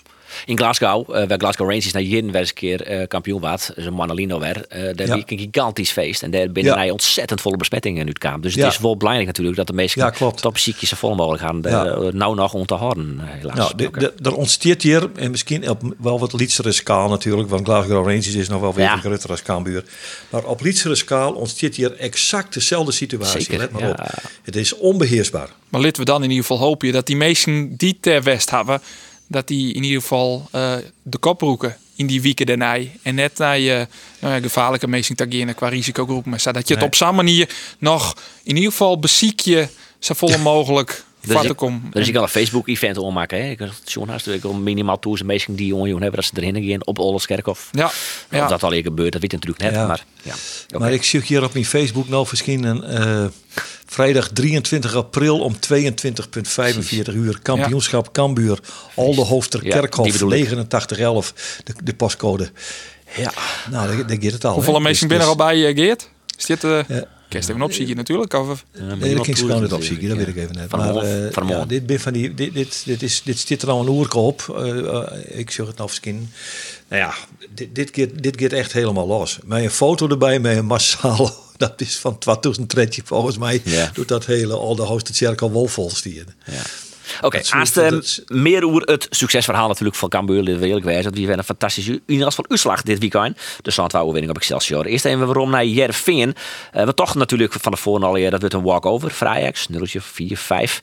[0.45, 3.71] In Glasgow, eh waar Glasgow Rangers naar Jin wel eens een keer eh, kampioen was,
[3.75, 5.15] dus een Manolino werd, eh daar Ja.
[5.17, 6.23] was een gigantisch feest.
[6.23, 6.79] En daar binnen Ja.
[6.79, 8.41] hij ontzettend volle besmettingen in het kwam.
[8.41, 8.65] Dus Ja.
[8.65, 11.61] het is wel belangrijk natuurlijk dat de meeste Ja, topziekjes zo vol mogelijk gaan.
[11.63, 12.11] Ja.
[12.11, 13.57] nou nog om te houden, helaas.
[13.57, 13.99] Nou, de, Oké.
[13.99, 18.35] de- er ontsteert hier, en misschien op wel wat lietsere schaal natuurlijk, want Glasgow Rangers
[18.35, 18.93] is nog wel weer Ja.
[18.93, 19.85] een groter als Cambuur.
[20.31, 23.41] Maar op lietsere schaal ontsteert hier exact dezelfde situatie.
[23.41, 23.91] Zeker, Let maar ja.
[23.91, 24.01] op.
[24.43, 25.49] Het is onbeheersbaar.
[25.69, 28.81] Maar laten we dan in ieder geval hopen dat die meesten die ter West hebben,
[29.29, 32.79] dat die in ieder geval eh, de kop roeken in die weken daarna.
[33.03, 33.87] En net naar je
[34.21, 36.25] nou ja, gevaarlijke meesten tageren qua risicogroep.
[36.25, 36.89] Maar zodat je het Nee.
[36.93, 37.49] op zo'n manier
[37.79, 42.17] nog in ieder geval beziek je zo vol mogelijk is, vatten ik, er is ik
[42.17, 43.39] al een Facebook-event ommaken.
[43.43, 43.51] Hè?
[43.51, 46.71] Ik John Haast, ik wil minimaal toe zijn meesten die jongen hebben dat ze erin
[46.71, 47.69] gaan op Olleskerkhof.
[47.73, 48.49] Ja, Of ja.
[48.49, 49.81] dat al hier gebeurt, dat weet ik natuurlijk net.
[49.81, 49.87] Ja.
[49.87, 50.79] Maar, ja.
[50.79, 53.25] Maar ik zie hier op mijn Facebook nou verschijnen eh,
[53.87, 58.59] vrijdag 23 april om 22.45 uur kampioenschap Cambuur
[58.95, 60.41] Aldehoofster Ja, Kerkhof die bedoel ik.
[60.41, 61.33] 8911
[61.65, 62.51] de, de postcode.
[63.17, 63.33] Ja,
[63.71, 64.55] nou daar, daar gaat het al.
[64.55, 66.11] Hoeveel mensen Dus- binnen al dus- bij uh, Geert?
[66.39, 67.05] Is dit uh, Ja.
[67.29, 68.33] Kerst even opzieken natuurlijk?
[68.33, 68.65] Of,
[68.99, 70.69] Nee, dat ging gewoon niet opzieken, dat weet ik even net.
[70.69, 73.71] Van Maar eh, ja, dit, ben van die, dit, dit, dit, is, dit zit er
[73.71, 74.55] al een oerke op.
[74.57, 76.33] Eh, eh, ik zeg het nou verschijnen.
[76.89, 77.15] Nou ja,
[77.55, 79.39] dit, dit, gaat, dit gaat echt helemaal los.
[79.45, 81.35] Met een foto erbij, met een massaal.
[81.67, 83.61] Dat is van 2013 volgens mij.
[83.65, 83.91] Ja.
[83.95, 86.35] Doet dat hele al de hoogste cirkel wel volstieren.
[86.45, 86.63] Ja.
[87.21, 90.59] Oké, haast eh, dat is- meer over het succesverhaal natuurlijk van Cambuur.
[90.59, 91.05] Wil ik wijzen.
[91.05, 93.39] Dat wie een fantastische in ieder geval uitslag dit weekend.
[93.63, 94.87] De Zandwouw-overwinning op Excelsior.
[94.87, 96.35] Eerst even waarom naar Jervin.
[96.77, 99.11] Uh, we toch natuurlijk van tevoren al dat wordt een walkover.
[99.11, 100.81] Vrijax, 0 4, 5.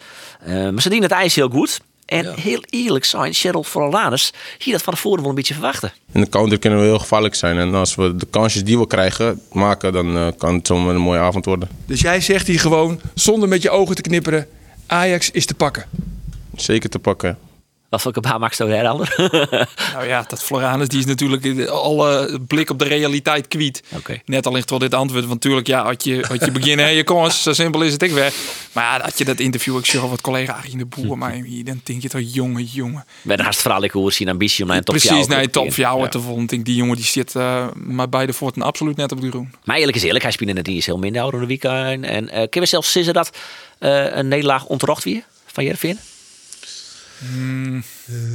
[0.48, 1.80] Uh, maar ze dienen het ijs heel goed.
[2.06, 5.94] En heel eerlijk zijn, Cheryl Forlanus hier dat van tevoren wel een beetje verwachten.
[6.12, 7.58] In de counter kunnen we heel gevaarlijk zijn.
[7.58, 11.02] En als we de kansjes die we krijgen maken, dan eh, kan het zomaar een
[11.02, 11.70] mooie avond worden.
[11.86, 14.48] Dus jij zegt hier gewoon, zonder met je ogen te knipperen,
[14.88, 15.86] Ajax is te pakken.
[16.56, 17.38] Zeker te pakken.
[17.94, 19.14] Wat voor gebaar maakt zo ander?
[19.94, 23.84] nou ja, dat Floranus die is natuurlijk alle blik op de realiteit kwijt.
[23.96, 24.22] Oké.
[24.26, 25.26] Net al ligt wel dit antwoord.
[25.26, 28.04] Want natuurlijk, ja, had je, had je beginnen en je kans, zo simpel is het
[28.04, 28.36] ik weg.
[28.72, 31.64] Maar ja, dat je dat interview, ik al wat collega Arie de Boer, maar hier,
[31.64, 33.06] dan denk je toch, jongen, jongen.
[33.22, 35.74] Met een vooral ik hoor zien ambitie om naar een top Precies, naar een top
[35.74, 36.46] jou te volgen.
[36.46, 39.54] Denk, die jongen die zit uh, maar bij de Forten absoluut net op de groen.
[39.64, 42.06] Maar eerlijk is eerlijk, hij speelde net iets heel minder ouder de weekend.
[42.06, 43.38] En uh, kunnen we zelfs zeggen dat
[43.80, 46.00] uh, een nederlaag onterecht weer van Jervin?
[47.32, 47.84] Hmm.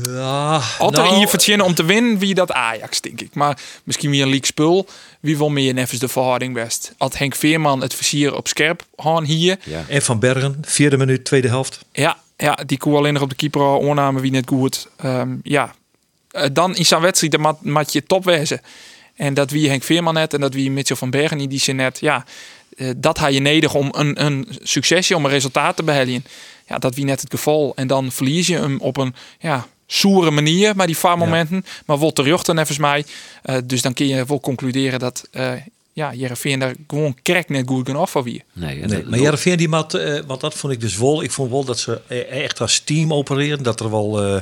[0.03, 3.35] Ja, Altijd nou, hier verzinnen om te winnen, wie dat Ajax, denk ik.
[3.35, 4.88] Maar misschien weer een leak spul.
[5.20, 6.94] Wie wil meer nevens de verhouding best?
[6.98, 9.59] Had Henk Veerman het versier op scherp gaan hier.
[9.64, 9.85] Ja.
[9.88, 11.85] En Van Bergen, vierde minuut, tweede helft.
[11.92, 14.88] Ja, ja die koe alleen nog op de keeper oornamen wie net goed.
[15.05, 15.74] Um, ja,
[16.33, 18.61] uh, dan in zijn wedstrijd dan mat, mat je topwezen.
[19.14, 21.77] En dat wie Henk Veerman net en dat wie Mitchell van Bergen in die zin
[21.77, 22.01] net.
[22.01, 22.24] Ja,
[22.96, 26.24] dat had je nodig om een, een succesje, om een resultaat te behalen.
[26.66, 27.72] Ja, dat wie net het geval.
[27.76, 31.62] En dan verlies je hem op een ja, soere manier, maar die vaarmomenten.
[31.64, 31.70] Ja.
[31.86, 33.04] Maar wordt terug dan even mij.
[33.44, 35.52] Uh, dus dan kun je wel concluderen dat uh,
[35.92, 38.42] ja, Jereveen daar gewoon krek net goed genoeg van wie.
[38.52, 41.22] Nee, nee maar Jereveen die mat, uh, want dat vond ik dus wel.
[41.22, 43.62] Ik vond wel dat ze echt als team opereren.
[43.62, 44.40] Dat er wel, uh,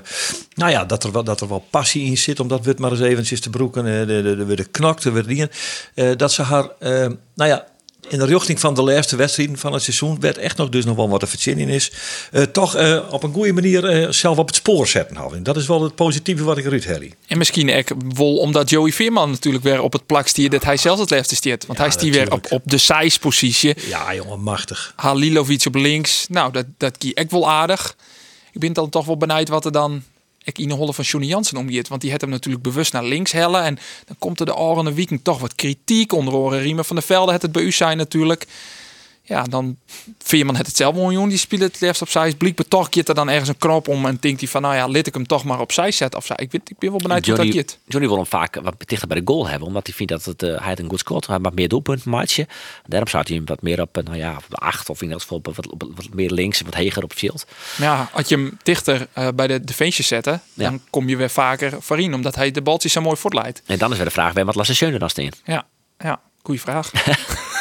[0.55, 2.40] nou ja, dat er wel, dat er wel passie in zit.
[2.40, 3.87] Om dat wit maar eens eventjes te broeken.
[3.87, 5.49] Uh, de, de, de, de, de knokt, de.
[5.94, 7.66] Uh, dat ze haar, uh, nou ja
[8.09, 10.97] in de richting van de laatste wedstrijden van het seizoen werd echt nog dus nog
[10.97, 11.92] wel wat te verzinnen is.
[12.33, 15.42] eh, toch eh, op een goede manier eh, zelf op het spoor zetten.
[15.42, 17.14] Dat is wel het positieve wat ik eruit Helly.
[17.27, 20.77] En misschien ook wel omdat Joey Veerman natuurlijk weer op het plak stiert dat hij
[20.77, 21.66] zelfs het lefte stiert.
[21.66, 23.75] Want Ja, hij stiert weer op, op de size positie.
[23.88, 24.92] Ja, jongen, machtig.
[24.97, 26.27] Halilovic op links.
[26.29, 27.97] Nou, dat, dat kie ik wel aardig.
[28.53, 30.03] Ik ben dan toch wel benieuwd wat er dan
[30.47, 31.89] ik in de holle van Johnny Jansen omgeeft.
[31.89, 33.63] Want die had hem natuurlijk bewust naar links hellen.
[33.63, 36.13] En dan komt er de oranje weekend toch wat kritiek.
[36.13, 38.47] Onder oren Riemen van der Velde het het bij u zijn natuurlijk.
[39.29, 39.77] Ja, dan
[40.19, 41.29] Veerman het het zelf wel jongen.
[41.29, 42.35] Die speelt het liefst opzij.
[42.35, 44.07] Blijkbaar toch keert er dan ergens een knop om.
[44.07, 46.19] En denkt hij van, nou ja, laat ik hem toch maar opzij zetten.
[46.19, 46.31] Of.
[46.31, 47.79] Ik, weet, ik ben wel benieuwd hoe dat Johnny, gaat.
[47.87, 49.69] Johnny wil hem vaak wat dichter bij de goal hebben.
[49.69, 51.27] Omdat hij vindt dat het, eh, hij het een goed scoort.
[51.27, 52.47] Hij maakt meer doelpunten maatje.
[52.87, 54.91] Daarom zou hij hem wat meer op, eh, nou ja, op de acht.
[54.91, 57.47] Of in dat geval wat, op wat meer links en wat heger op het veld.
[57.79, 60.69] Ja, als je hem dichter eh, bij de defensie zetten, Ja.
[60.71, 62.15] dan kom je weer vaker voorin.
[62.15, 63.62] Omdat hij de baltjes zo mooi voortleidt.
[63.67, 65.31] En dan is weer de vraag, waar wat Lasse Schöne dan staan?
[65.45, 65.67] Ja,
[65.99, 66.91] ja, goeie vraag.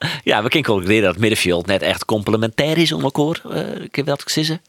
[0.24, 3.40] Ja, we kunnen concluderen dat het middenveld net echt complementair is om elkaar.
[3.46, 4.60] Uh, ik heb dat gezien.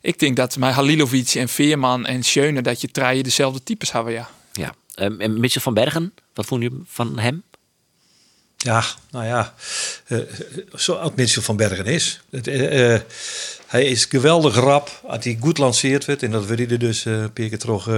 [0.00, 4.12] Ik denk dat met Halilovic en Veerman en Schöne dat je treien dezelfde types hebben,
[4.12, 4.28] ja.
[4.52, 4.74] Ja.
[4.98, 7.42] Um, en Mitchell van Bergen, wat vond je van hem?
[8.56, 9.54] Ja, nou ja,
[10.08, 10.20] uh,
[10.74, 12.20] zo oud Mitchell van Bergen is.
[12.30, 13.00] Het, uh, uh,
[13.66, 16.22] hij is geweldig rap, als hij goed lanceert werd.
[16.22, 17.88] En dat wil hij er dus een paar keer terug,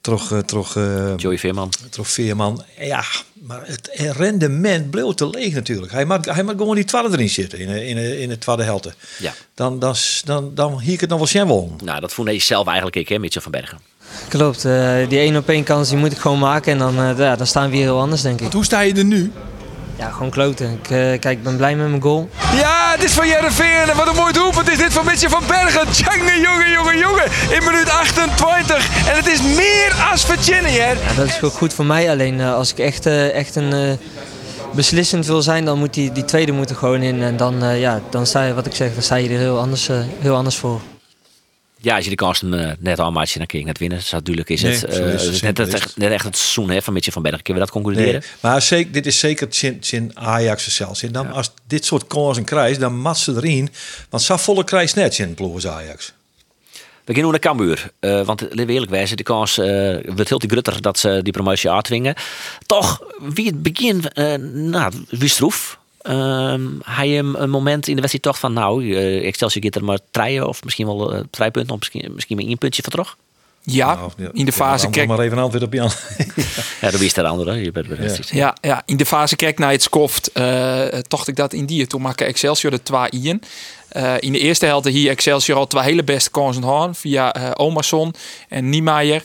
[0.00, 0.74] terug, terug,
[1.16, 1.72] Joey Veerman.
[1.90, 2.64] Terug Veerman.
[2.78, 5.92] Ja, maar het rendement bleef te leeg natuurlijk.
[5.92, 8.94] Hij mag, hij mag gewoon die tweede erin zitten, in, in, in het tweede helte.
[9.18, 9.34] Ja.
[9.54, 11.76] Dan, dan, dan, dan hier ik het nog wel wel.
[11.84, 13.78] Nou, dat vond hij zelf eigenlijk ik, hè, Mitchell van Bergen.
[14.28, 17.18] Klopt, uh, die één op één kans die moet ik gewoon maken en dan, uh,
[17.18, 18.40] ja, dan staan we hier heel anders denk ik.
[18.40, 19.32] Want hoe sta je er nu?
[20.02, 20.70] Ja, gewoon kloten.
[20.82, 22.28] Ik, uh, kijk, ik ben blij met mijn goal.
[22.54, 23.96] Ja, het is van Jereveen.
[23.96, 25.90] Wat een mooi doelpunt is dit van Mitchell van Bergen.
[25.90, 27.24] Tjange, jongen, jongen, jongen.
[27.50, 29.06] In minuut 28.
[29.08, 30.90] En het is meer als hè?
[30.90, 32.10] Ja, dat is ook goed voor mij.
[32.10, 33.98] Alleen uh, als ik echt, uh, echt een
[34.74, 37.22] beslissend wil zijn, dan moet die, die tweede moeten gewoon in.
[37.22, 39.88] En dan, ja, dan sta je, wat ik zeg, dan sta je er heel anders,
[40.20, 40.80] heel anders voor.
[41.82, 44.00] Ja, als je de kansen uh, net al maatje kun je net winnen.
[44.10, 44.98] Natuurlijk is nee, het.
[44.98, 47.42] Uh, is het, net, het echt, net echt het seizoen hè, van Mitchell van Bergen.
[47.42, 48.20] Kunnen we dat concluderen?
[48.20, 49.46] Nee, maar zeker, dit is zeker
[49.80, 51.02] zijn Ajax zelfs.
[51.02, 51.32] En dan, ja.
[51.32, 53.68] als dit soort kansen krijgt, dan mat ze erin.
[54.10, 56.12] Want zo volle krijgt net in ploeg Ajax.
[57.04, 57.90] We gaan naar Cambuur.
[58.00, 59.66] Uh, want laten we eerlijk de kans uh,
[60.04, 62.14] wordt heel te grutter dat ze die promotie uitdwingen.
[62.66, 65.78] Toch, wie het begin, uh, nou, wie stroef.
[66.08, 69.84] Um, hij hem een moment in de wedstrijd toch van nou, uh, Excelsior gaat er
[69.84, 72.90] maar treien of misschien wel uh, drie punten of misschien, misschien maar één puntje van
[72.90, 73.16] terug.
[73.64, 75.90] Ja, nou, in de fase kijk maar even antwoord op Jan.
[76.80, 77.62] ja, dan wist er andere.
[77.62, 78.16] Je bent ja.
[78.30, 81.86] ja, ja, in de fase kijk naar het skoft, uh, tocht ik dat in die.
[81.86, 83.42] Toen maakte Excelsior de twee in.
[83.96, 87.50] Uh, in de eerste helft hier Excelsior al twee hele beste kansen gehad via uh,
[87.54, 88.14] Omerson
[88.48, 89.22] en Niemeyer.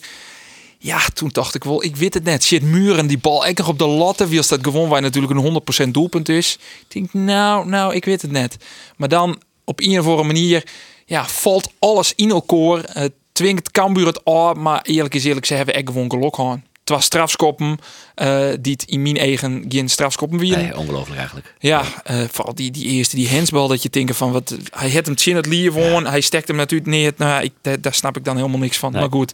[0.79, 2.43] Ja, toen dacht ik wel, ik weet het net.
[2.43, 4.27] Shit, muren, die bal echt op de latten.
[4.27, 6.57] Wie als dat gewoon waar natuurlijk een 100% doelpunt is.
[6.79, 8.57] Ik denk, nou, nou, ik weet het net.
[8.97, 10.63] Maar dan op een of andere manier,
[11.05, 12.97] ja, valt alles in elkaar.
[12.97, 16.59] Uh, dwingt Cambuur het aan, maar eerlijk is eerlijk, ze hebben echt gewoon gehad.
[16.87, 17.77] Het was strafskoppen
[18.15, 20.57] uh, die het in mijn eigen geen strafskoppen weer.
[20.57, 21.53] Nee, ongelooflijk eigenlijk.
[21.59, 25.05] Ja, uh, vooral die, die eerste, die hensbal, dat je denkt van wat, hij had
[25.05, 27.13] hem in het lier gewoon, hij stekt hem natuurlijk neer.
[27.17, 28.91] Nou, ik, daar, daar snap ik dan helemaal niks van.
[28.91, 29.01] Nee.
[29.01, 29.33] Maar goed,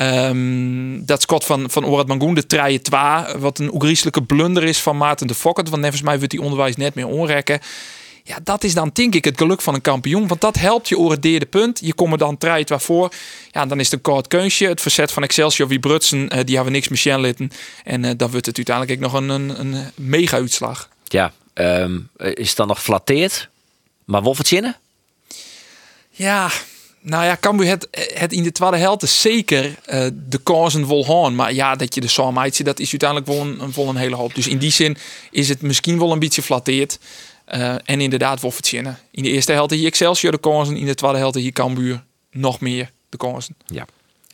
[0.00, 4.78] um, dat schot van, van Orad Mangoen, de treie twa, wat een ogrieselijke blunder is
[4.78, 7.60] van Maarten de Fokker, want volgens mij wordt die onderwijs net meer onrekken.
[8.28, 10.26] Ja, dat is dan denk ik het geluk van een kampioen.
[10.26, 11.80] Want dat helpt je het derde punt.
[11.82, 13.12] Je komt er dan treit waarvoor.
[13.50, 14.66] Ja, dan is het een kort keusje.
[14.66, 17.50] Het verzet van Excelsior, wie Brutsen, uh, die hebben niks Michel litten.
[17.84, 20.88] En uh, dan wordt het uiteindelijk nog een, een, een mega uitslag.
[21.04, 23.48] Ja, um, is het dan nog flatteerd?
[24.04, 24.76] Maar Wolfertjinnen?
[26.10, 26.50] Ja,
[27.00, 31.04] nou ja, Cambuur het, het in de tweede helft is zeker uh, de kansen vol
[31.04, 31.34] gaan.
[31.34, 34.16] Maar ja, dat je de samen ziet, dat is uiteindelijk wel een, vol een hele
[34.16, 34.34] hoop.
[34.34, 34.96] Dus in die zin
[35.30, 36.98] is het misschien wel een beetje flatteerd.
[37.54, 38.98] Uh, en inderdaad, wel verzinnen.
[39.10, 40.76] In de eerste helft hier Excelsior de kansen.
[40.76, 43.56] In de tweede helft hier Cambuur nog meer de kansen.
[43.66, 43.86] Ja.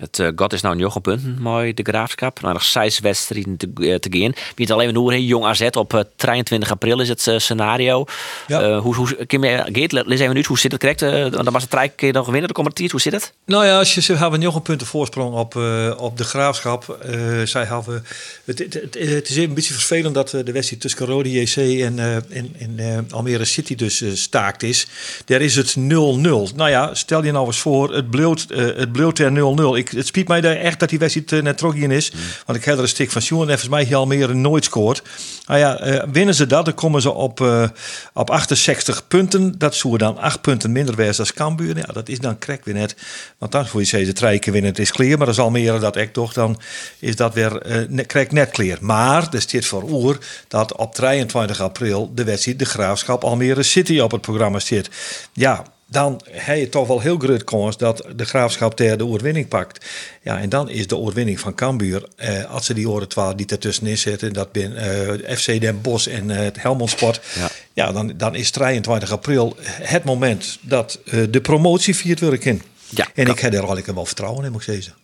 [0.05, 2.40] Het uh, God is nou negen punten, mooi de graafschap.
[2.40, 4.33] Nou, nog zes wedstrijden te, uh, te gaan.
[4.55, 8.05] Wie het alleen maar nu, jong AZ op uh, 23 april is het scenario.
[8.47, 8.79] Ja.
[8.79, 11.01] hoe, hoe, Kim, Geert, lees even uit, hoe zit het correct?
[11.45, 13.33] dan was het drie keer nog winnen, de komende hoe zit het?
[13.45, 15.55] Nou ja, als je, ze hebben nog een punten voorsprong op,
[15.97, 16.99] op de graafschap.
[17.45, 18.05] zij hebben,
[18.45, 21.99] het, het, het, het, is een beetje vervelend dat de wedstrijd tussen Rode JC en,
[22.31, 24.87] en, en Almere City dus staakt is.
[25.25, 25.81] Daar is het 0-0.
[25.81, 29.77] Nou ja, stel je nou eens voor, het bloot, het bloot er 0-0.
[29.77, 32.12] Ik het spijt mij daar echt dat die wedstrijd eh, net terug in is.
[32.46, 34.64] Want ik heb er een stuk van Sjoen en volgens mij hier al meer nooit
[34.64, 35.02] scoort.
[35.46, 37.68] Nou ja, eh, winnen ze dat, dan komen ze op, eh,
[38.12, 39.59] op 68 punten.
[39.59, 41.76] Dat zou dan 8 punten minder wezen als Cambuur.
[41.76, 42.96] Ja, dat is dan krek weer net.
[43.38, 45.16] Want dan voor je zeggen, de keer winnen, het is clear.
[45.16, 46.61] Maar dat is al meer dat ik toch, dan
[46.98, 47.62] is dat weer
[48.07, 48.78] krek net clear.
[48.80, 53.98] Maar er staat voor oer dat op 23 april de wedstrijd de Graafschap Almere City
[53.98, 54.90] op het programma zit.
[55.33, 59.48] Ja, dan heb je toch wel heel groot kans dat de graafschap ter de oorwinning
[59.48, 59.87] pakt.
[60.22, 63.46] Ja, en dan is de oorwinning van Cambuur, eh, als ze die oren 12 die
[63.46, 67.20] ertussenin zitten, dat ben eh, FC Den Bosch en eh, het Helmond Sport.
[67.35, 67.48] Ja.
[67.72, 72.44] Ja, dan, dan is 23 april het moment dat eh, de promotie viert wil ik
[72.44, 72.62] in.
[72.88, 74.94] Ja, En ik heb er al wel vertrouwen in, moet ik zeggen.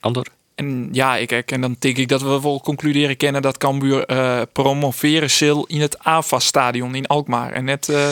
[0.00, 0.26] Ander?
[0.54, 4.04] En ja, ik, ik- en dan denk ik dat we wel concluderen kennen dat Cambuur
[4.06, 7.52] eh promoveren zal in het AFA-stadion in Alkmaar.
[7.52, 8.08] En net eh,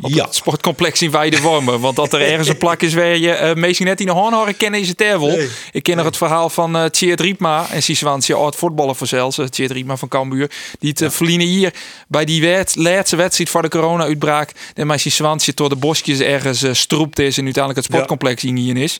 [0.00, 0.24] op Ja.
[0.24, 1.80] het sportcomplex in Weidewormen.
[1.80, 4.56] Want dat er ergens een plak is waar je eh misschien net in de hoorn
[4.56, 4.98] kennen is het.
[4.98, 5.48] Nee.
[5.72, 9.38] Ik ken nog het verhaal van eh Tjeerd Riepma en Siswansje, oud voetballer van zelfs,
[9.38, 10.50] uh, Tjeerd Riepma van Cambuur.
[10.78, 11.74] Die het eh, verliezen hier
[12.08, 14.52] bij die wet, laatste wedstrijd voor de corona-uitbraak.
[14.74, 18.76] En maar Siswansje door de bosjes ergens stroept is en uiteindelijk het sportcomplex in hier
[18.76, 18.98] is.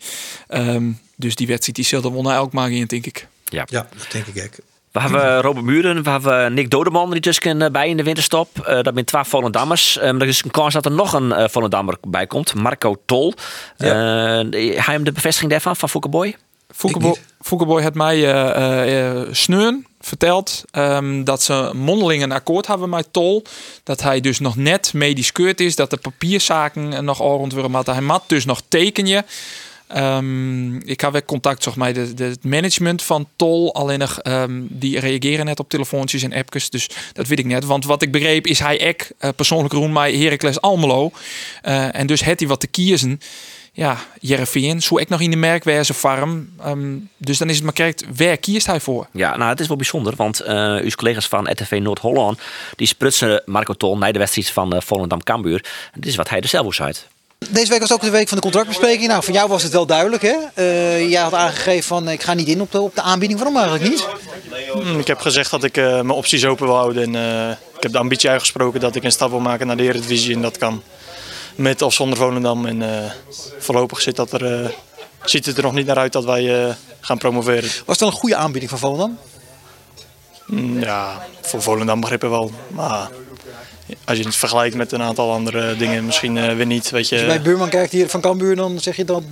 [0.49, 0.85] Ehm,
[1.23, 3.29] dus die wedstrijd die zal er wel naar Alkmaar in, denk ik.
[3.45, 3.67] Ja.
[3.71, 4.65] Ja, dat denk ik ook.
[4.93, 8.59] We hebben Robert Muren, we hebben Nick Dodeman die tussen eh, bij in de winterstop.
[8.59, 10.03] Eh, dat zijn twee Volendammers.
[10.03, 13.35] Um, er is een kans dat er nog een uh, Volendammer bij komt, Marco Tol.
[13.77, 14.43] Ja.
[14.43, 16.37] Uh, hij hem de bevestiging daarvan van Foukeboy?
[16.71, 22.89] Foukeboy, Foukeboy had mij uh, uh, sneun verteld um, dat ze mondeling een akkoord hebben
[22.89, 23.45] met Tol.
[23.83, 27.85] Dat hij dus nog net medisch keurd is, dat de papierzaken nog rond worden, maar
[27.85, 29.25] hij mat dus nog tekenen.
[29.97, 33.75] Um, ik heb weer contact zeg maar, het management van Tol.
[33.75, 36.71] Alleen nog, um, die reageren net op telefoontjes en appjes.
[36.71, 37.65] Dus dat weet ik net.
[37.65, 41.11] Want wat ik begreep is hij ek uh, persoonlijk roem mij Heracles Almelo.
[41.65, 43.21] Uh, en dus had hij wat te kiezen.
[43.75, 46.49] Ja, Jereveen, zo ik nog in de merkwijze farm.
[46.67, 49.07] Um, dus dan is het maar kijkt, waar kiest hij voor?
[49.13, 50.17] Ja, nou het is wel bijzonder.
[50.17, 52.41] Want uh, uw collega's van RTV Noord-Holland...
[52.77, 55.65] die sprutsen Marco Tol naar de wedstrijd van Volendam-Cambuur.
[55.95, 57.09] Dit is wat hij er zelf uit.
[57.51, 59.07] Deze week was ook de week van de contractbespreking.
[59.09, 60.37] Nou, voor jou was het wel duidelijk, hè?
[60.55, 63.39] Uh, jij had aangegeven van ik ga niet in op de, op de aanbieding.
[63.39, 64.07] Waarom eigenlijk niet?
[64.75, 67.03] Mm, Ik heb gezegd dat ik uh, mijn opties open wil houden.
[67.03, 69.83] En uh, ik heb de ambitie uitgesproken dat ik een stap wil maken naar de
[69.83, 70.35] Eredivisie.
[70.35, 70.83] En dat kan
[71.55, 72.67] met of zonder Volendam.
[72.67, 73.13] En
[73.59, 74.75] voorlopig zit, dat er,
[75.25, 77.71] ziet het er nog niet naar uit dat wij gaan promoveren.
[77.87, 79.19] Was dat een goede aanbieding van Volendam?
[80.53, 82.53] Mm, ja, voor Volendam begrippen wel.
[82.69, 83.09] Maar
[84.05, 86.91] als je het vergelijkt met een aantal andere dingen, misschien uh, weer niet.
[86.91, 87.15] Weet je.
[87.15, 89.25] Als je bij Buurman kijkt hier van Cambuur, dan zeg je dan...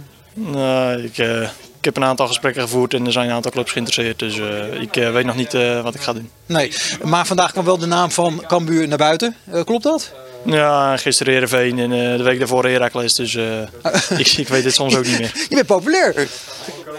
[0.55, 1.43] Uh, ik, uh,
[1.79, 4.19] ik heb een aantal gesprekken gevoerd en er zijn een aantal clubs geïnteresseerd.
[4.19, 4.41] Dus
[4.81, 5.53] ik weet nog niet
[5.83, 6.31] wat ik ga doen.
[6.47, 9.37] Nee, maar vandaag kwam wel de naam van Cambuur naar buiten.
[9.65, 10.13] klopt dat?
[10.45, 13.15] Ja, gisteren Heerenveen en de week daarvoor Heracles.
[13.15, 13.35] Dus
[14.19, 15.33] ik, ik, weet het soms ook niet meer.
[15.49, 16.29] Je bent populair.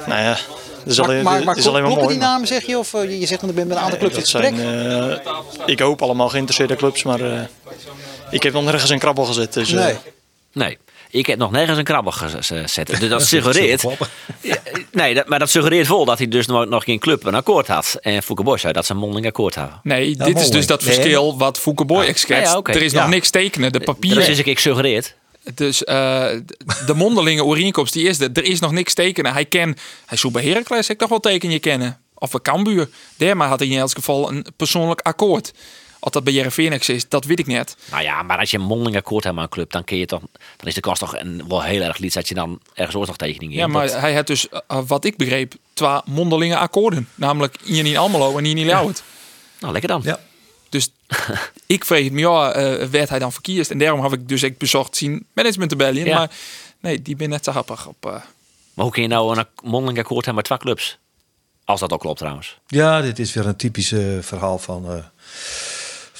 [0.06, 0.38] Nou ja,
[0.86, 2.08] is maar, alleen, maar, maar is alleen maar mooi.
[2.08, 2.78] die namen zeg je?
[2.78, 4.56] Of je zegt dat ik ben met een aantal clubs in gesprek?
[4.56, 5.22] Zijn,
[5.66, 7.50] ik hoop allemaal geïnteresseerde clubs, maar
[8.30, 9.54] ik heb nog nergens een krabbel gezet.
[9.54, 9.96] Dus, nee.
[10.52, 10.78] Nee.
[11.12, 12.88] Ik heb nog nergens een krabbel gezet.
[13.00, 13.84] Dus dat suggereert.
[14.92, 17.68] nee, dat, maar dat suggereert vol dat hij dus nog, nog geen club een akkoord
[17.68, 17.98] had.
[18.02, 19.80] En Foukeboy zei dat ze een mondeling akkoord hadden.
[19.84, 21.58] Nee, ja, dit is dus dat nee, verschil wat
[22.18, 22.28] schetst.
[22.28, 22.76] Ja, okay.
[22.76, 23.72] Er is nog niks tekenen.
[23.72, 24.20] De papieren.
[24.20, 25.16] Dat is ik suggereerd.
[25.54, 25.86] Dus uh,
[26.86, 28.30] de mondelinge overeenkomst die is er.
[28.34, 29.34] Er is nog niks tekenen.
[29.34, 32.00] Hij ken, hij zou bij Heracles ik toch wel tekenje kennen.
[32.14, 32.90] Of bij Cambuur.
[33.18, 35.54] Daar had hij in elk geval een persoonlijk akkoord.
[36.04, 37.76] Of dat bij Jereveen is, dat weet ik net.
[37.92, 40.06] Nou ja, maar als je een mondeling akkoord hebt met een club, dan, kun je
[40.06, 40.22] toch,
[40.58, 43.08] dan is de kans toch een, wel heel erg lied dat je dan ergens ooit
[43.08, 43.58] nog tekening in.
[43.58, 44.00] Ja, maar dat...
[44.00, 47.08] hij had dus, uh, wat ik begreep, twee mondelinge akkoorden.
[47.16, 48.98] Namelijk hier in Almelo en hier in Ljouwert.
[48.98, 49.04] Ja.
[49.60, 50.02] Nou, lekker dan.
[50.04, 50.20] Ja.
[50.72, 50.92] Dus
[51.66, 53.72] ik vreeg het me, ja, uh, werd hij dan verkiest.
[53.72, 56.06] En daarom heb ik dus ik bezocht zien management te bellen.
[56.06, 56.18] Ja.
[56.18, 56.32] Maar
[56.80, 58.06] nee, die ben net zo happig op...
[58.06, 58.12] Uh...
[58.74, 60.98] Maar hoe kun je nou een mondeling akkoord hebben met twee clubs?
[61.66, 62.58] Als dat ook klopt trouwens.
[62.68, 65.04] Ja, dit is weer een typisch verhaal van...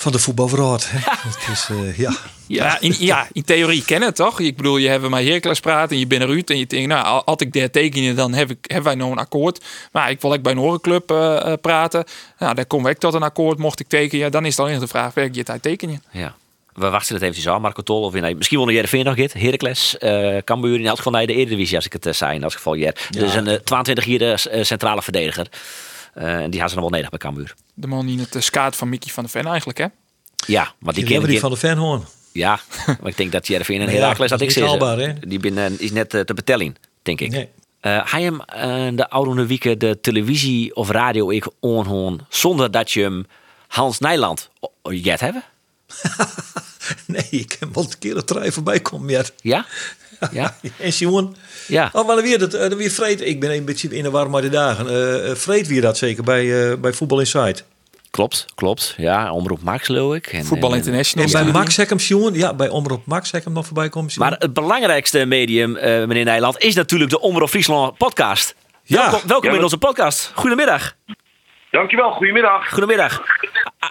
[0.02, 0.88] Van de voetbalverraad.
[0.92, 2.14] het is, uh, ja.
[2.48, 4.40] Ja, in, ja, in theorie kennen het toch?
[4.40, 7.24] Ik bedoel, je hebt maar Heracles praten en je bent eruit en je denkt, nou,
[7.26, 9.64] als ik daar tekenen, dan heb ik, hebben wij nou een akkoord.
[9.92, 12.04] Maar ik wil ik bij een horenclub uh, praten.
[12.40, 13.58] Nou, dan kom ik tot een akkoord.
[13.58, 16.04] Mocht ik tekenen, dan is het alleen de vraag, werk je het uit tekenen?
[16.12, 16.36] Ja.
[16.74, 18.04] We wachten het eventjes aan, Marco Tol.
[18.04, 19.34] Of nee, misschien wil Jereveen nog dit.
[19.34, 22.36] Heracles, uh, Cambuur in elk geval naar de Eredivisie, als ik het uh, zei.
[22.36, 23.08] In elk geval, Jer.
[23.10, 23.20] Ja.
[23.20, 25.48] Dus een uh, 22 jaar uh, centrale verdediger.
[26.18, 27.54] Uh, die gaan ze nog wel nodig bij Cambuur.
[27.74, 29.86] De man in het uh, skaat van Mickey van de Ven eigenlijk, hè?
[30.46, 32.06] Ja, maar die, die kennen die van de Venhoorn.
[32.32, 35.18] Ja, maar ik denk dat Jereveen en Heracles dat ik zeg.
[35.20, 37.32] Die ben, uh, is net uh, te betellen, denk ik.
[37.32, 37.50] Nee.
[37.82, 42.92] Uh, hij hem uh, de oude weken de televisie of radio ik onhoorn zonder dat
[42.92, 43.26] je hem
[43.68, 44.50] Hans Nijland
[44.82, 45.44] jet hebben?
[47.08, 49.34] nee, ik heb wel een keer een trein voorbij komen jet.
[49.42, 49.66] Ja?
[50.32, 50.56] Ja?
[50.78, 51.36] En Simon?
[51.68, 51.90] Ja.
[51.94, 53.22] Oh, maar weer, dat, dat weer vreed.
[53.28, 54.88] Ik ben een beetje in de war maar de dagen.
[54.88, 57.64] Eh eh, vreed weer dat zeker bij, eh, bij Voetbal Insight.
[58.12, 58.94] Klopt, klopt.
[58.98, 60.28] Ja, Omroep Max, geloof ik.
[60.28, 61.26] En, Voetbal en- International.
[61.34, 61.52] En bij.
[61.54, 62.34] Max Hekkem, Simon?
[62.34, 64.12] Ja, bij Omroep Max Hekkem nog voorbij komen.
[64.18, 68.56] Maar het belangrijkste medium, eh, meneer Nijland, is natuurlijk de Omroep Friesland podcast.
[68.84, 69.02] Ja.
[69.12, 70.32] Welkom, welkom Ja, in onze podcast.
[70.36, 70.96] Goedemiddag.
[71.72, 72.70] Dankjewel, goedemiddag.
[72.70, 73.22] Goedemiddag.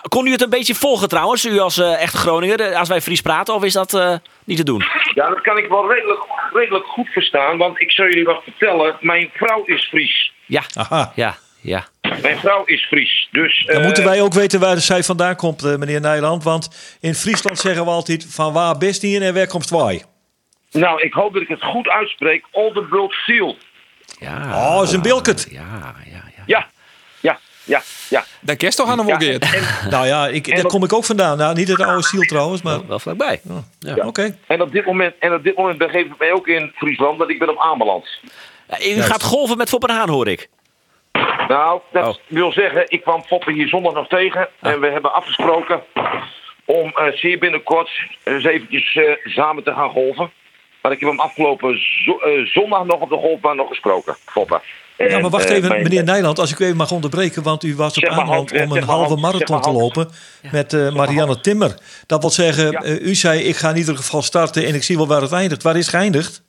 [0.09, 3.01] Kon u het een beetje volgen trouwens, u als eh, echte Groninger, eh, als wij
[3.01, 4.85] Fries praten, of is dat eh, niet te doen?
[5.15, 8.97] Ja, dat kan ik wel redelijk, redelijk goed verstaan, want ik zal jullie wat vertellen.
[9.01, 10.33] Mijn vrouw is Fries.
[10.47, 11.13] Ja, Aha.
[11.15, 11.87] ja, ja.
[12.23, 13.65] Mijn vrouw is Fries, dus...
[13.67, 16.45] Dan moeten wij ook weten waar zij vandaan komt, meneer Nijland.
[16.45, 20.03] Want in Friesland zeggen we altijd van waar best in en waar komt waai.
[20.71, 22.45] Nou, ik hoop dat ik het goed uitspreek.
[22.51, 23.57] Oldenburg Seal.
[24.19, 24.77] Ja.
[24.77, 25.47] Oh, is een bilket.
[25.51, 26.43] Ja, ja, ja.
[26.47, 26.67] Ja,
[27.71, 28.25] ja, ja.
[28.41, 31.05] Daar kerst toch aan hem Ja, en, Nou ja, ik, daar dat- kom ik ook
[31.05, 31.39] vandaan.
[31.39, 33.41] Nou, niet het oude ziel trouwens, maar Wel vlakbij.
[33.79, 33.95] Ja.
[34.07, 34.37] oké.
[34.47, 37.31] en, op dit moment, en op dit moment begeef ik mij ook in Friesland, want
[37.31, 38.05] ik ben op.
[38.67, 40.49] Eh, U gaat golven met Foppen Haan, hoor ik.
[41.49, 42.15] Nou, dat Oh.
[42.27, 44.49] wil zeggen, ik kwam Foppen hier zondag nog tegen.
[44.61, 45.83] En we hebben afgesproken
[46.65, 47.91] om eh, zeer binnenkort
[48.25, 50.31] eens eventjes eh, samen te gaan golven.
[50.83, 54.61] Maar ik heb hem afgelopen zo- eh, zondag nog op de golfbaan nog gesproken, Foppen.
[55.09, 57.65] Ja, maar wacht eh, even, mijn- meneer Nijland, als ik u even mag onderbreken, want
[57.65, 60.11] u was op Zeg maar, aanland Hans, om een halve marathon te lopen
[60.53, 61.75] met eh, Marianne Timmer.
[62.07, 62.83] Dat wil zeggen, Ja.
[62.83, 65.33] eh, u zei ik ga in ieder geval starten en ik zie wel waar het
[65.33, 65.63] eindigt.
[65.63, 66.43] Waar is geëindigd?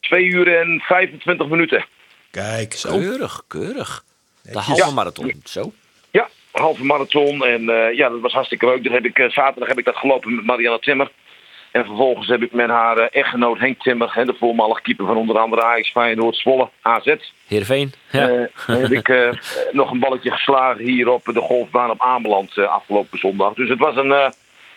[0.00, 1.84] 2 uur en 25 minuten.
[2.30, 2.88] Kijk, zo.
[2.98, 4.04] Keurig, keurig.
[4.42, 4.90] De halve Ja.
[4.90, 5.72] marathon, zo.
[6.10, 7.44] Ja, halve marathon.
[7.44, 8.82] En eh, ja, dat was hartstikke leuk.
[8.82, 11.10] Dus heb ik, eh, zaterdag heb ik dat gelopen met Marianne Timmer.
[11.76, 15.16] En vervolgens heb ik met haar eh, echtgenoot Henk Timmer, hè, de voormalig keeper van
[15.16, 17.14] onder andere Ajax, Feyenoord, Zwolle, AZ.
[17.46, 17.92] Heerenveen.
[18.10, 18.28] Ja.
[18.28, 19.28] Eh, heb ik eh,
[19.72, 23.54] nog een balletje geslagen hier op de golfbaan op Ameland eh, afgelopen zondag.
[23.54, 24.30] Dus het was een, eh,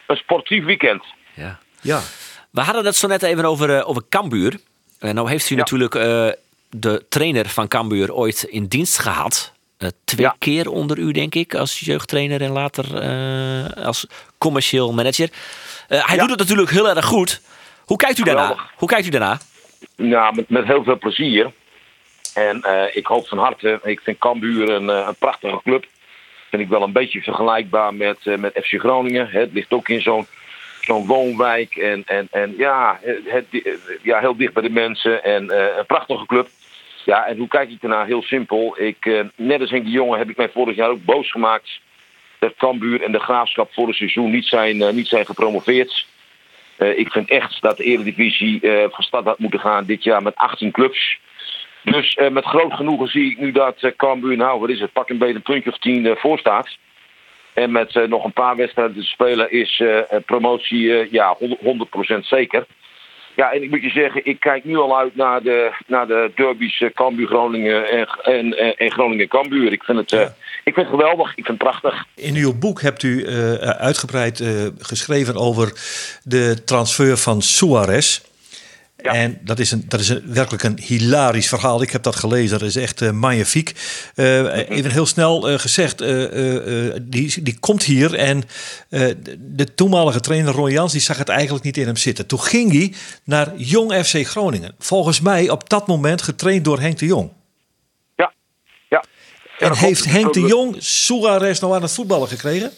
[0.08, 1.04] een sportief weekend.
[1.34, 1.60] ja.
[1.82, 2.00] Ja.
[2.52, 4.60] We hadden het zo net even over, eh, over Cambuur.
[5.00, 5.60] En nou heeft u Ja.
[5.60, 6.28] natuurlijk eh,
[6.70, 9.54] de trainer van Cambuur ooit in dienst gehad.
[9.78, 10.36] Eh, twee Ja.
[10.40, 14.08] keer onder u, denk ik, als jeugdtrainer en later eh, als
[14.38, 15.30] commercieel manager.
[15.90, 16.22] Eh, hij Ja.
[16.22, 17.42] doet het natuurlijk heel erg goed.
[17.86, 18.42] Hoe kijkt u daarna?
[18.42, 18.72] Geweldig.
[18.76, 19.38] Hoe kijkt u daarna?
[19.96, 21.52] Ja, met, met heel veel plezier.
[22.34, 25.86] En eh, ik hoop van harte, ik vind Cambuur een, eh, een prachtige club.
[26.50, 29.30] Vind ik wel een beetje vergelijkbaar met, met FC Groningen.
[29.30, 30.28] Het ligt ook in zo'n
[30.82, 31.76] zo'n woonwijk.
[31.76, 33.46] En, en, en ja, het,
[34.02, 35.24] ja, heel dicht bij de mensen.
[35.24, 36.48] En een prachtige club.
[37.06, 38.06] Ja, en hoe kijk ik ernaar?
[38.06, 38.76] Heel simpel.
[38.80, 41.70] Ik, net als Henk de Jonge heb ik mij vorig jaar ook boos gemaakt.
[42.40, 46.06] Dat Cambuur en de Graafschap voor het seizoen niet zijn, eh, niet zijn gepromoveerd.
[46.76, 50.24] Eh, ik vind echt dat de Eredivisie eh van start had moeten gaan dit jaar
[50.24, 51.20] met 18 clubs.
[51.84, 55.10] Dus met groot genoegen zie ik nu dat eh Cambuur, nou wat is het, pak
[55.10, 56.78] een beetje een puntje of tien eh, voor staat.
[57.54, 59.84] En met nog een paar wedstrijden te spelen is
[60.26, 62.66] promotie ja, 100%, 100% zeker.
[63.40, 66.32] Ja, en ik moet je zeggen, ik kijk nu al uit naar de, naar de
[66.36, 69.72] derbies eh, Cambuur Groningen en, en, en, en Groningen Cambuur.
[69.72, 70.22] Ik vind het, eh,
[70.64, 72.06] ik vind het geweldig, ik vind het prachtig.
[72.16, 74.50] In uw boek hebt u eh, uitgebreid eh,
[74.80, 75.72] geschreven over
[76.24, 78.22] de transfer van Suarez.
[79.02, 79.14] Ja.
[79.14, 81.82] En dat is, een, dat is een, werkelijk een hilarisch verhaal.
[81.82, 83.76] Ik heb dat gelezen, dat is echt eh, magnifiek.
[84.16, 85.98] Eh, even heel snel eh, gezegd,
[87.02, 88.44] die, die komt hier en
[89.40, 92.26] de, toenmalige trainer Ron Jans die zag het eigenlijk niet in hem zitten.
[92.26, 94.76] Toen ging hij naar Jong FC Groningen.
[94.80, 97.32] Volgens mij op dat moment getraind door Henk de Jong.
[98.16, 98.34] Ja,
[98.90, 99.04] ja.
[99.60, 100.06] En heeft.
[100.06, 102.72] Henk de Jong Suarez nou aan het voetballen gekregen?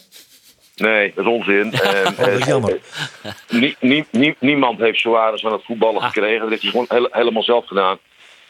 [0.76, 1.72] Nee, dat is onzin.
[1.72, 2.78] En, Oh, wat jammer.
[3.22, 6.40] eh, nie- nie- nie- niemand heeft Suarez aan het voetballen gekregen.
[6.40, 7.98] Dat heeft hij gewoon hele- helemaal zelf gedaan.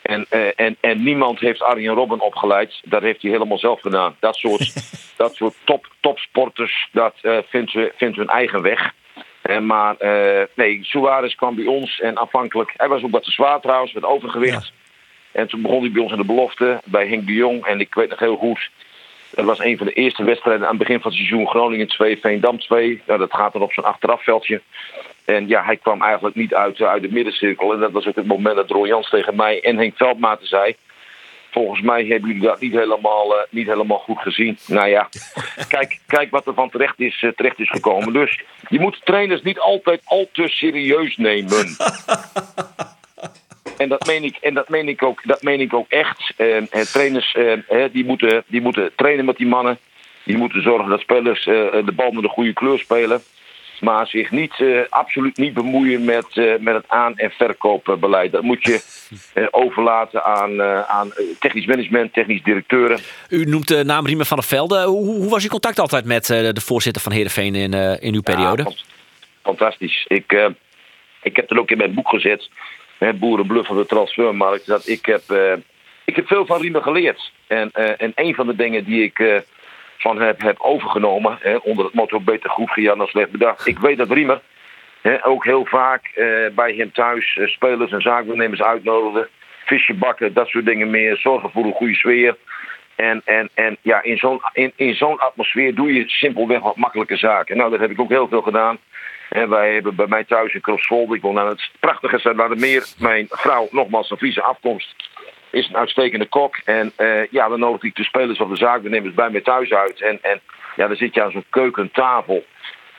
[0.03, 2.81] En, eh, en, en niemand heeft Arjen Robben opgeleid.
[2.85, 4.17] Dat heeft hij helemaal zelf gedaan.
[4.21, 4.73] Dat soort,
[5.17, 8.93] dat soort top, topsporters, dat eh, vindt, ze, vindt hun eigen weg.
[9.43, 12.73] En maar eh, nee, Suarez kwam bij ons en afhankelijk...
[12.77, 14.73] Hij was ook wat te zwaar trouwens, met overgewicht.
[15.33, 17.65] En toen begon hij bij ons in de belofte bij Henk de Jong.
[17.67, 18.71] En ik weet nog heel goed,
[19.35, 21.49] dat was een van de eerste wedstrijden aan het begin van het seizoen.
[21.49, 23.03] Groningen 2, Veendam 2.
[23.07, 24.61] Nou, dat gaat dan op zo'n achterafveldje.
[25.25, 27.73] En ja, hij kwam eigenlijk niet uit, eh, uit de middencirkel.
[27.73, 30.77] En dat was ook het moment dat Roy Jans tegen mij en Henk Veldmaten zei...
[31.51, 34.59] Volgens mij hebben jullie dat niet helemaal, eh, niet helemaal goed gezien.
[34.67, 35.09] Nou ja,
[35.69, 38.13] kijk, kijk wat er van terecht is, eh, terecht is gekomen.
[38.13, 41.67] Dus je moet trainers niet altijd al te serieus nemen.
[43.83, 46.33] En dat meen ik, en dat meen ik, ook, dat meen ik ook echt.
[46.37, 49.79] Eh, eh, trainers eh, hè, die moeten, die moeten trainen met die mannen.
[50.25, 53.23] Die moeten zorgen dat spelers eh, de bal met een goede kleur spelen.
[53.81, 58.33] Maar zich niet, eh, absoluut niet bemoeien met, eh, met het aan- en verkoopbeleid.
[58.33, 58.81] Dat moet je
[59.35, 62.99] eh, overlaten aan, eh, aan eh, technisch management, technisch directeuren.
[63.29, 64.83] U noemt de naam Riemer van der Velde.
[64.85, 68.15] Hoe, hoe was uw contact altijd met eh, de voorzitter van Heerenveen in, eh, in
[68.15, 68.63] uw periode?
[68.63, 68.71] Ja,
[69.43, 70.05] fantastisch.
[70.09, 70.47] Ik, eh,
[71.23, 72.51] ik heb het ook in mijn boek gezet.
[73.03, 74.67] Hè, boerenbluff van de transfermarkt.
[74.67, 75.53] Dat ik heb, eh,
[76.05, 77.33] ik heb veel van Riemer geleerd.
[77.47, 79.37] En, eh, en een van de dingen die ik eh,
[79.99, 83.67] van heb, heb overgenomen, hè, onder het motto beter goed gedaan dan slecht bedacht.
[83.67, 84.41] Ik weet dat Riemer
[85.01, 86.11] hè, ook heel vaak
[86.55, 89.29] bij hem thuis spelers en zaakbenemers uitnodigde.
[89.65, 91.17] Visje bakken, dat soort dingen meer.
[91.17, 92.37] Zorgen voor een goede sfeer.
[92.97, 97.17] En, en, en ja, in zo'n in, in zo'n atmosfeer doe je simpelweg wat makkelijke
[97.17, 97.57] zaken.
[97.57, 98.79] Nou, dat heb ik ook heel veel gedaan.
[99.33, 102.87] En wij hebben bij mij thuis in Kroosvolde, ik woon aan het prachtige Zuidermeer.
[102.99, 104.95] Mijn vrouw, nogmaals van Friese afkomst,
[105.51, 106.57] is een uitstekende kok.
[106.65, 110.01] En eh, ja, dan nodig ik de spelers of de zaakbenemers bij mij thuis uit.
[110.01, 110.41] En, en
[110.77, 112.45] ja, dan zit je aan zo'n keukentafel.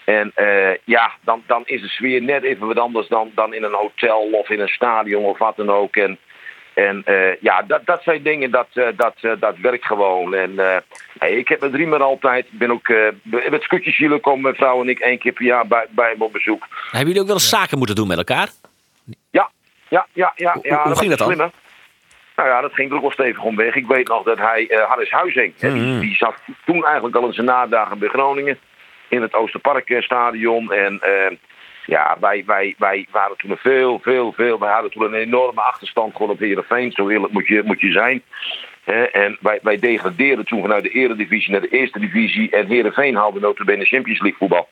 [0.06, 3.64] En eh, ja, dan, dan is de sfeer net even wat anders dan, dan in
[3.64, 5.96] een hotel of in een stadion of wat dan ook.
[5.96, 6.20] En,
[6.74, 10.34] en eh, ja, dat, dat zijn dingen, dat, eh, dat, eh, dat werkt gewoon.
[10.34, 10.84] En
[11.20, 12.88] hey, ik heb met Riemer altijd, ik ben ook
[13.24, 16.22] met Skutjes Zielen komen mijn vrouw en ik één keer per jaar bij, bij hem
[16.22, 16.68] op bezoek.
[16.84, 18.50] Hebben jullie ook wel eens zaken moeten doen met elkaar?
[19.32, 19.50] Ja,
[19.88, 20.58] ja, ja, ja.
[20.62, 21.28] ja hoe ging dat dan?
[21.28, 21.48] slim, hè?
[22.36, 23.76] Nou ja, dat ging er ook wel stevig om weg.
[23.76, 27.34] Ik weet nog dat hij, Hannes Huizing, hè, die, die zat toen eigenlijk al in
[27.34, 28.60] zijn nadagen bij Groningen.
[29.08, 30.72] In het Oosterparkstadion.
[30.72, 31.02] En
[31.86, 34.60] ja, wij, wij, wij waren toen veel, veel, veel.
[34.60, 36.92] Wij hadden toen een enorme achterstand gewoon op Heerenveen.
[36.92, 38.24] Zo eerlijk moet je, moet je zijn.
[39.12, 42.50] En wij, wij degradeerden toen vanuit de eredivisie naar de eerste divisie.
[42.50, 44.68] En Heerenveen haalde notabene Champions League voetbal.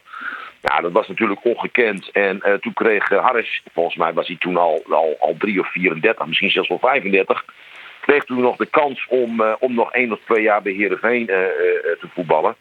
[0.62, 2.10] Ja, dat was natuurlijk ongekend.
[2.12, 5.60] En eh, toen kreeg eh, Harris, volgens mij was hij toen al, al, al 3
[5.60, 7.46] of 34, misschien zelfs wel 35.
[8.02, 11.28] Kreeg toen nog de kans om, eh, om nog één of twee jaar bij Heerenveen
[11.28, 11.50] eh, eh,
[12.00, 12.56] te voetballen.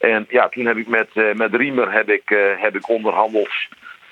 [0.00, 3.50] En ja, toen heb ik met, eh, met Riemer heb ik, eh, heb ik onderhandeld.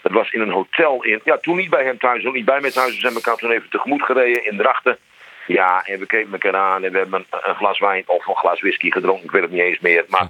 [0.03, 1.21] Het was in een hotel in.
[1.25, 2.95] Ja, toen niet bij hem thuis, ook niet bij mij thuis.
[2.95, 4.99] We zijn elkaar toen even tegemoet gereden in Drachten.
[5.47, 8.37] Ja, en we keken elkaar aan en we hebben een, een glas wijn of een
[8.37, 9.25] glas whisky gedronken.
[9.25, 10.05] Ik weet het niet eens meer.
[10.09, 10.29] Maar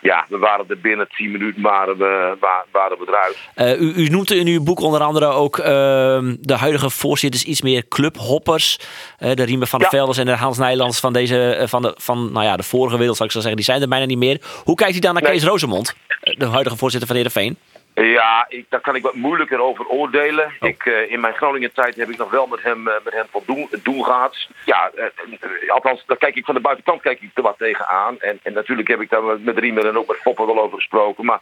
[0.00, 3.38] ja, we waren er binnen 10 minuten waren we, wa- waren we eruit.
[3.54, 7.62] Eh, u, u noemt in uw boek onder andere ook ehm, de huidige voorzitters iets
[7.62, 8.78] meer clubhoppers.
[9.18, 9.86] Eh, de Riemen van de.
[9.88, 12.98] Velders en de Hans Nijlands van, deze, eh, van, de, van nou ja, de vorige
[12.98, 13.56] wereld, zou ik zo zeggen.
[13.56, 14.40] Die zijn er bijna niet meer.
[14.64, 15.32] Hoe kijkt u dan naar Nee.
[15.32, 17.58] Kees Rozemond, eh, de huidige voorzitter van Heerenveen?
[18.02, 20.52] Ja, ik, daar kan ik wat moeilijker over oordelen.
[20.60, 23.26] Ik, eh, in mijn Groningen tijd heb ik nog wel met hem, eh, met hem
[23.30, 24.48] voldoen doen gehad.
[24.64, 28.20] Ja, eh, althans, daar kijk ik van de buitenkant kijk ik er wat tegenaan.
[28.20, 30.76] En, en natuurlijk heb ik daar met- met Riemer en ook met Foppen wel over
[30.76, 31.24] gesproken.
[31.24, 31.40] Maar,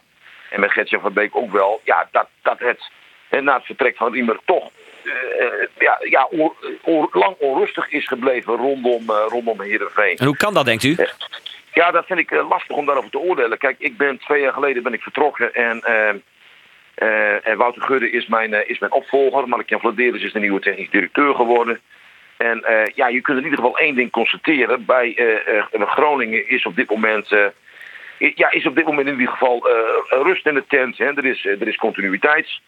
[0.49, 1.81] en met Gertje van Beek ook wel.
[1.83, 2.91] Ja, dat, dat het
[3.27, 4.69] hè, na het vertrek van Riemer toch
[5.79, 6.27] ja, ja,
[7.11, 10.17] lang onrustig is gebleven rondom, rondom Heerenveen.
[10.17, 10.97] En hoe kan dat, denkt u?
[11.73, 13.57] Ja, dat vind ik lastig om daarover te oordelen.
[13.57, 15.83] Kijk, ik ben twee jaar geleden ben ik vertrokken en,
[16.97, 19.47] eh, en Wouter Gudde is mijn, eh, is mijn opvolger.
[19.47, 21.79] Mark-Jan Vladeris is de nieuwe technisch directeur geworden.
[22.37, 24.85] En eh, ja, je kunt in ieder geval één ding constateren.
[24.85, 25.15] Bij
[25.71, 27.29] Groningen is op dit moment...
[28.17, 29.67] ja, is op dit moment in ieder geval
[30.09, 30.97] rust in de tent.
[30.97, 31.05] Hè.
[31.05, 32.59] Er, is, er is continuïteit.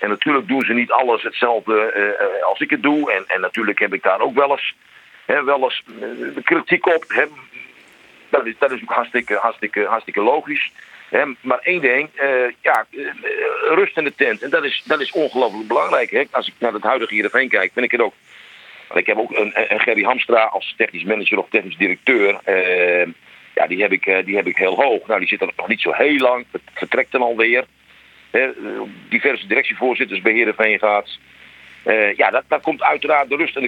[0.00, 3.12] En natuurlijk doen ze niet alles hetzelfde als ik het doe.
[3.12, 4.74] En, en natuurlijk heb ik daar ook wel eens,
[5.24, 5.82] hè, wel eens
[6.44, 7.04] kritiek op.
[8.28, 10.72] Dat is, dat is ook hartstikke, hartstikke, hartstikke logisch.
[11.40, 12.28] Maar één ding, eh,
[12.60, 13.00] ja, eh,
[13.74, 14.42] rust in de tent.
[14.42, 16.28] En dat is, dat is ongelooflijk belangrijk.
[16.30, 18.14] Als ik naar het huidige Heerenveen kijk, vind ik het ook...
[18.94, 22.38] Ik heb ook een, een Gerry Hamstra als technisch manager of technisch directeur.
[22.44, 23.06] eh,
[23.54, 25.06] ja, die heb, ik, die heb ik heel hoog.
[25.06, 26.46] Nou, die zit er nog niet zo heel lang.
[26.74, 27.64] Vertrekt dan alweer.
[28.30, 28.50] Hè,
[29.08, 31.18] diverse directievoorzitters bij Heerenveen gaat.
[31.88, 33.62] Eh, ja, dat, dat komt uiteraard de rust en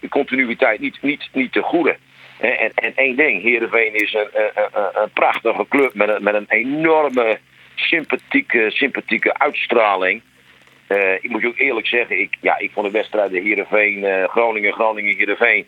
[0.00, 1.96] de continuïteit niet, niet, niet te goede.
[2.40, 6.34] En, en één ding, Heerenveen is een, een, een, een prachtige club met een, met
[6.34, 7.38] een enorme
[7.74, 10.22] sympathieke, sympathieke uitstraling.
[10.86, 14.28] Eh, ik moet je ook eerlijk zeggen, ik, ja, ik vond de wedstrijden Heerenveen, eh
[14.28, 15.66] Groningen, Groningen, Heerenveen.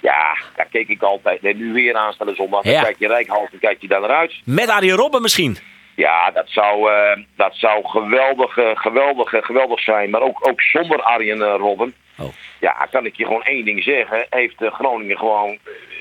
[0.00, 1.44] Ja, daar keek ik altijd.
[1.44, 2.62] En nu weer aanstaande zondag.
[2.62, 2.82] Dan Ja.
[2.82, 4.34] kijk je Rijkhals, dan kijk je daar naar uit.
[4.44, 5.56] Met Arjen Robben misschien?
[5.94, 10.10] Ja, dat zou, eh, dat zou geweldig, eh, geweldig, eh, geweldig zijn.
[10.10, 11.94] Maar ook, ook zonder Arjen Robben.
[12.18, 12.28] Oh.
[12.60, 14.26] Ja, kan ik je gewoon één ding zeggen.
[14.30, 15.58] Heeft Groningen gewoon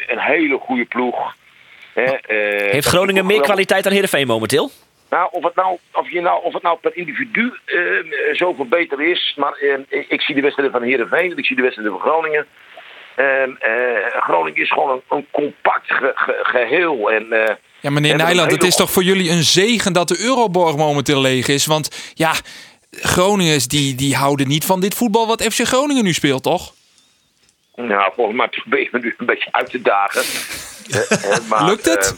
[0.08, 1.36] een hele goede ploeg.
[1.94, 2.16] Hè,
[2.72, 4.70] Heeft Groningen meer kwaliteit dan Heerenveen momenteel?
[5.10, 7.54] nou, of het nou, of je nou, of het nou per individu
[8.32, 9.34] zoveel beter is.
[9.38, 9.58] Maar
[10.08, 11.38] ik, zie de wedstrijden van Heerenveen.
[11.38, 12.48] Ik zie de wedstrijden van Groningen.
[13.16, 17.12] En, eh, Groningen is gewoon een, een compact ge- ge- geheel.
[17.12, 21.22] En, Ja, meneer Nijland, het is toch voor jullie een zegen dat de Euroborg momenteel
[21.22, 21.66] leeg is?
[21.66, 22.34] Want ja,
[22.92, 26.74] Groningers die, die houden niet van dit voetbal wat FC Groningen nu speelt, toch?
[27.76, 30.22] Nou, volgens mij probeer je me nu een beetje uit te dagen.
[30.92, 32.16] Eh, eh, maar, Lukt het?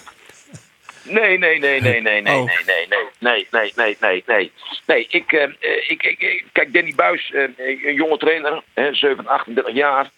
[0.52, 2.46] eh, nee, nee, nee, nee, nee, nee, Oh.
[2.46, 4.52] nee, nee, nee, nee, nee, nee, nee, nee.
[4.88, 5.50] Nee, ik, eh, eh,
[5.88, 7.42] ik, ik, ik- kijk, Danny Buis, eh,
[7.86, 10.10] een jonge trainer, hè, 7, 38 jaar.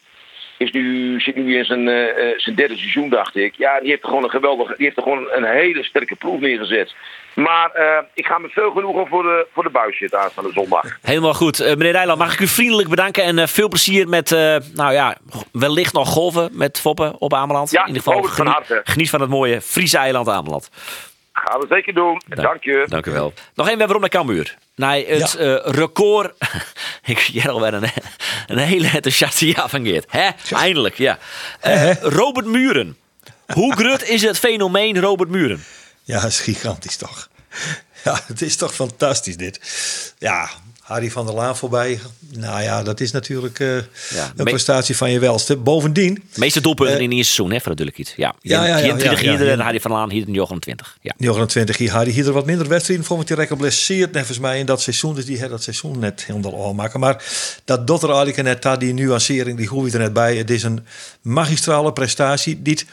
[0.58, 3.54] Is nu, zit nu in zijn, eh, eh, zijn derde seizoen, dacht ik.
[3.58, 6.40] Ja, die heeft er gewoon een geweldige, die heeft er gewoon een hele sterke proef
[6.40, 6.94] neergezet.
[7.34, 10.98] Maar eh, ik ga met veel genoegen voor de, voor de buisje aanstaande zondag.
[11.02, 11.60] Helemaal goed.
[11.60, 14.30] Meneer Rijland, mag ik u vriendelijk bedanken en veel plezier met,
[14.74, 15.18] nou ja,
[15.52, 17.72] wellicht nog golven met Foppen op Ameland.
[17.72, 20.70] Ja, In ieder geval van geniet, van het mooie Friese eiland Ameland.
[21.34, 22.22] Gaan we zeker doen.
[22.28, 22.86] Dank je.
[22.88, 23.34] Dank u wel.
[23.56, 24.56] Nog één, waarom naar Cambuur.
[24.76, 26.34] Nee, het eh, record.
[27.04, 27.92] ik zie een,
[28.48, 30.06] een hele enthousiaste ja van Geert.
[30.08, 30.30] Hè?
[30.56, 31.20] Eindelijk, ja.
[31.60, 32.98] Eh, Robert Muren.
[33.54, 35.64] Hoe groot is het fenomeen Robert Muren?
[36.04, 37.30] Ja, dat is gigantisch toch.
[38.04, 39.60] Ja, het is toch fantastisch dit.
[40.18, 40.50] Ja,
[40.86, 42.00] Harry van der Laan voorbij.
[42.30, 43.76] Nou ja, dat is natuurlijk eh,
[44.36, 45.58] een prestatie van je welste.
[45.58, 48.14] Bovendien, De meeste doelpunten in het seizoen, hè, voor natuurlijk iets.
[48.16, 50.98] Ja, Ja, ja, ja, 24 ja, ja, hier, en Harry van Laan hier in 29.
[51.02, 51.14] Ja.
[51.18, 54.60] 29 jaar Harry hier er wat minder wedstrijden voor, want die rekker blesseerd nevens mij
[54.60, 55.16] in dat seizoen.
[55.16, 57.00] Dus die had dat seizoen net helemaal maken.
[57.00, 57.24] Maar
[57.66, 60.38] dat doet er eigenlijk net die nuancering, die hoef je er net bij.
[60.38, 60.86] Het is een
[61.22, 62.86] magistrale prestatie die het,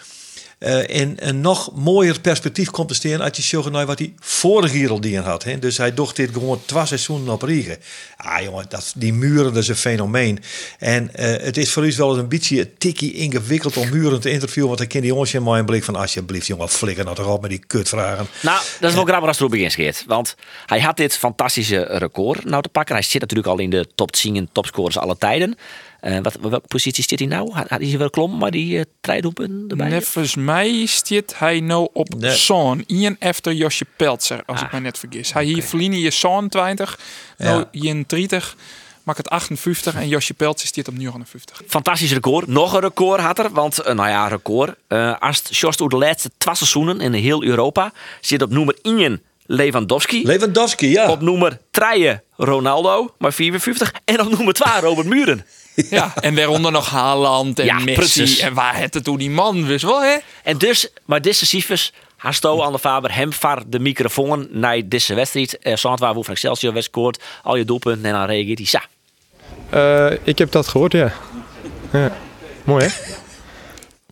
[0.62, 4.72] eh, in een nog mooier perspectief komt te staan je zegt naar wat hij vorig
[4.72, 5.44] jaar al dien had.
[5.44, 5.58] Hè.
[5.58, 7.76] Dus hij docht dit gewoon twee seizoenen op Riegen.
[8.16, 10.38] Ah jongen, dat, die muren, dat is een fenomeen.
[10.78, 14.20] En eh, het is voor u wel eens een beetje een tikkie ingewikkeld om muren
[14.20, 14.66] te interviewen.
[14.68, 17.40] Want dan kan die jongens in mijn blik van alsjeblieft jongen, flikker nou toch op
[17.40, 18.26] met die kutvragen.
[18.42, 20.04] Nou, dat is wel grappig als het erop begint, Geert.
[20.06, 20.36] Want
[20.66, 22.94] hij had dit fantastische record nou te pakken.
[22.94, 25.56] Hij zit natuurlijk al in de top 10 en topscorers alle tijden.
[26.02, 27.52] Eh, wat, welke positie zit hij nou?
[27.52, 29.88] Had, hij wel klom, maar die uh, doelpunten erbij?
[29.88, 32.36] Nevens mij zit hij nou op Nee.
[32.36, 32.84] zo'n.
[32.86, 35.32] Ian efter Josje Peltzer, als ik me net vergis.
[35.32, 36.98] Hij hier verliezen je zo'n 20,
[37.36, 38.56] nou Ian 30,
[39.02, 41.62] maak het 58 en Josje Peltzer zit op 59.
[41.66, 42.46] Fantastisch record.
[42.46, 43.50] Nog een record had er.
[43.50, 44.74] Want, eh, nou ja, record.
[44.88, 50.26] Eh als door de laatste twee seizoenen in heel Europa zit op nummer 1 Lewandowski.
[50.26, 51.10] Lewandowski, ja.
[51.10, 53.92] Op nummer 3 Ronaldo, maar 54.
[54.04, 55.44] En op nummer 2 Robert Muren.
[55.74, 57.92] Ja, en daaronder nog Haaland en Ja, Messi.
[57.92, 58.38] precies.
[58.38, 60.16] En waar het het toen die man wist wel, hè?
[60.42, 65.14] En dus, maar deze cijfers, Hasto aan de Faber, hem var de microfoon naar deze
[65.14, 65.58] wedstrijd.
[65.62, 68.82] Uh, Zandwaar van Excelsior werd scoort, al je doelpunten en dan reageert hij, ja.
[69.70, 71.12] Eh, ik heb dat gehoord, ja.
[71.92, 72.16] ja.
[72.64, 72.90] Mooi, hè?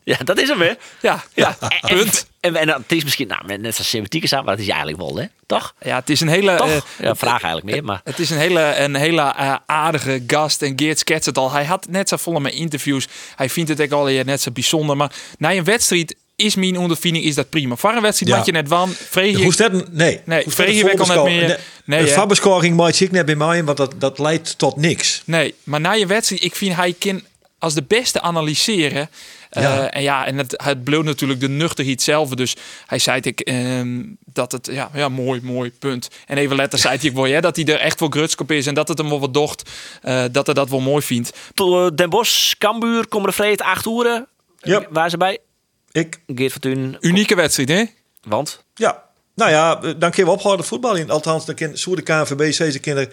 [0.05, 0.73] Ja, dat is hem, hè?
[1.01, 1.57] Ja, ja.
[1.61, 2.30] En, punt.
[2.41, 4.69] En, en, en het is misschien, nou, net zoals semantiek is aan, maar het is
[4.69, 5.25] eigenlijk wel, hè?
[5.47, 5.75] Toch?
[5.83, 6.57] Ja, het is een hele...
[6.57, 6.69] Toch?
[6.69, 8.01] eh, ja, vraag eigenlijk meer, maar...
[8.05, 10.63] Het is een hele, een hele eh, aardige gast.
[10.63, 11.51] En Geert schetst het al.
[11.51, 13.09] Hij had net zo vol met interviews.
[13.37, 14.97] Hij vindt het ook al net zo bijzonder.
[14.97, 17.77] Maar na een wedstrijd is mijn ondervinding is dat prima.
[17.77, 18.39] Voor een wedstrijd Ja.
[18.39, 18.91] had je net van.
[18.91, 19.85] Vreeg Hoe je...
[19.91, 20.21] Nee.
[20.25, 21.47] Nee, vreeg je weg al net meer.
[21.47, 22.15] Nee, Nee, de hè?
[22.15, 25.23] Fabberscoring maakt ik net bij mij, want dat, dat leidt tot niks.
[25.25, 27.23] Nee, maar na je wedstrijd, ik vind hij kan
[27.61, 29.11] als de beste analyseren.
[29.51, 32.29] Eh, en ja, en het, het bleef natuurlijk de nuchterheid zelf.
[32.29, 32.57] Dus
[32.87, 36.09] hij zei ik ehm, dat het, ja, ja, mooi, mooi, punt.
[36.27, 38.75] En even later zei hij wel, ja, dat hij er echt voor grutskop is en
[38.75, 39.71] dat het hem wel wat docht.
[40.03, 41.33] eh, dat hij dat wel mooi vindt.
[41.55, 44.27] Eh, Den Bosch, Cambuur, komen de vreed, acht uren.
[44.61, 44.83] Ja.
[44.91, 45.39] Waar ze bij?
[45.93, 46.21] Ik.
[46.35, 46.97] Geert Fortuyn.
[47.01, 47.85] Unieke wedstrijd, hè?
[48.23, 48.65] Want?
[48.75, 49.03] Ja.
[49.35, 51.11] Nou ja, eh, dan kun je ophouden voetbal in.
[51.11, 53.11] Althans, dan kan zo de KNVB zeggen, kinderen,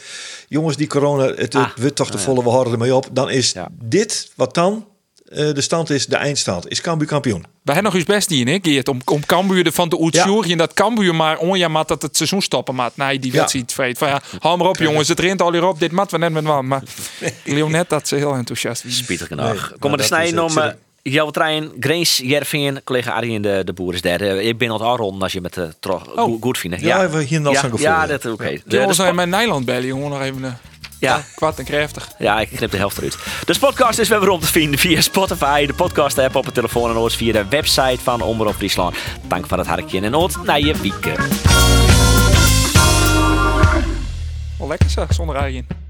[0.48, 1.70] jongens die corona, het Ah.
[1.80, 3.08] wordt toch te volle, we houden ermee op.
[3.12, 4.88] Dan is dit, wat dan
[5.28, 7.40] eh, de stand is, de eindstand, is Cambuur kampioen.
[7.64, 8.88] Wij hebben nog eens best die, hè, Geert?
[8.88, 10.52] Om, om Cambuur ervan te uitzoeken.
[10.52, 12.98] En dat Cambuur maar onjamat dat het seizoen stoppen maat.
[12.98, 13.38] Nee, die Ja.
[13.40, 13.98] wedstrijd vreet.
[13.98, 15.80] Van ja, hou maar op jongens, het rent al hier op.
[15.80, 16.62] Dit mat we net met wat.
[16.64, 16.82] Maar
[17.20, 18.84] ik leeuw net dat ze heel enthousiast.
[18.88, 19.74] Spietig genoeg.
[19.80, 20.54] Kom maar de snijden om...
[21.08, 24.28] Eh, Jouw trein, Grace, Jervin, collega Arie en de, de boer is derde.
[24.28, 26.82] Eh, Ik ben al rond als je met de tro goed, goed vindt.
[26.82, 28.08] Ja, we hier nog ja, gevoel, Ja, ja.
[28.08, 28.44] dat oké.
[28.44, 30.10] De- de Jongens, spo- zijn mijn Nijland bellen, jongen.
[30.10, 30.44] Nog even.
[30.46, 30.52] eh,
[31.00, 31.24] Ja.
[31.36, 32.08] kwart en krachtig.
[32.20, 33.18] Ja, ik knip de helft eruit.
[33.46, 36.90] De podcast is weer rond te vinden via Spotify, de podcast app op het telefoon
[36.90, 38.96] en ook via de website van Omroep Friesland.
[39.28, 41.18] Dank voor het hartje en oot naar je weekend.
[44.58, 45.87] Wel lekker zo, zonder eigen.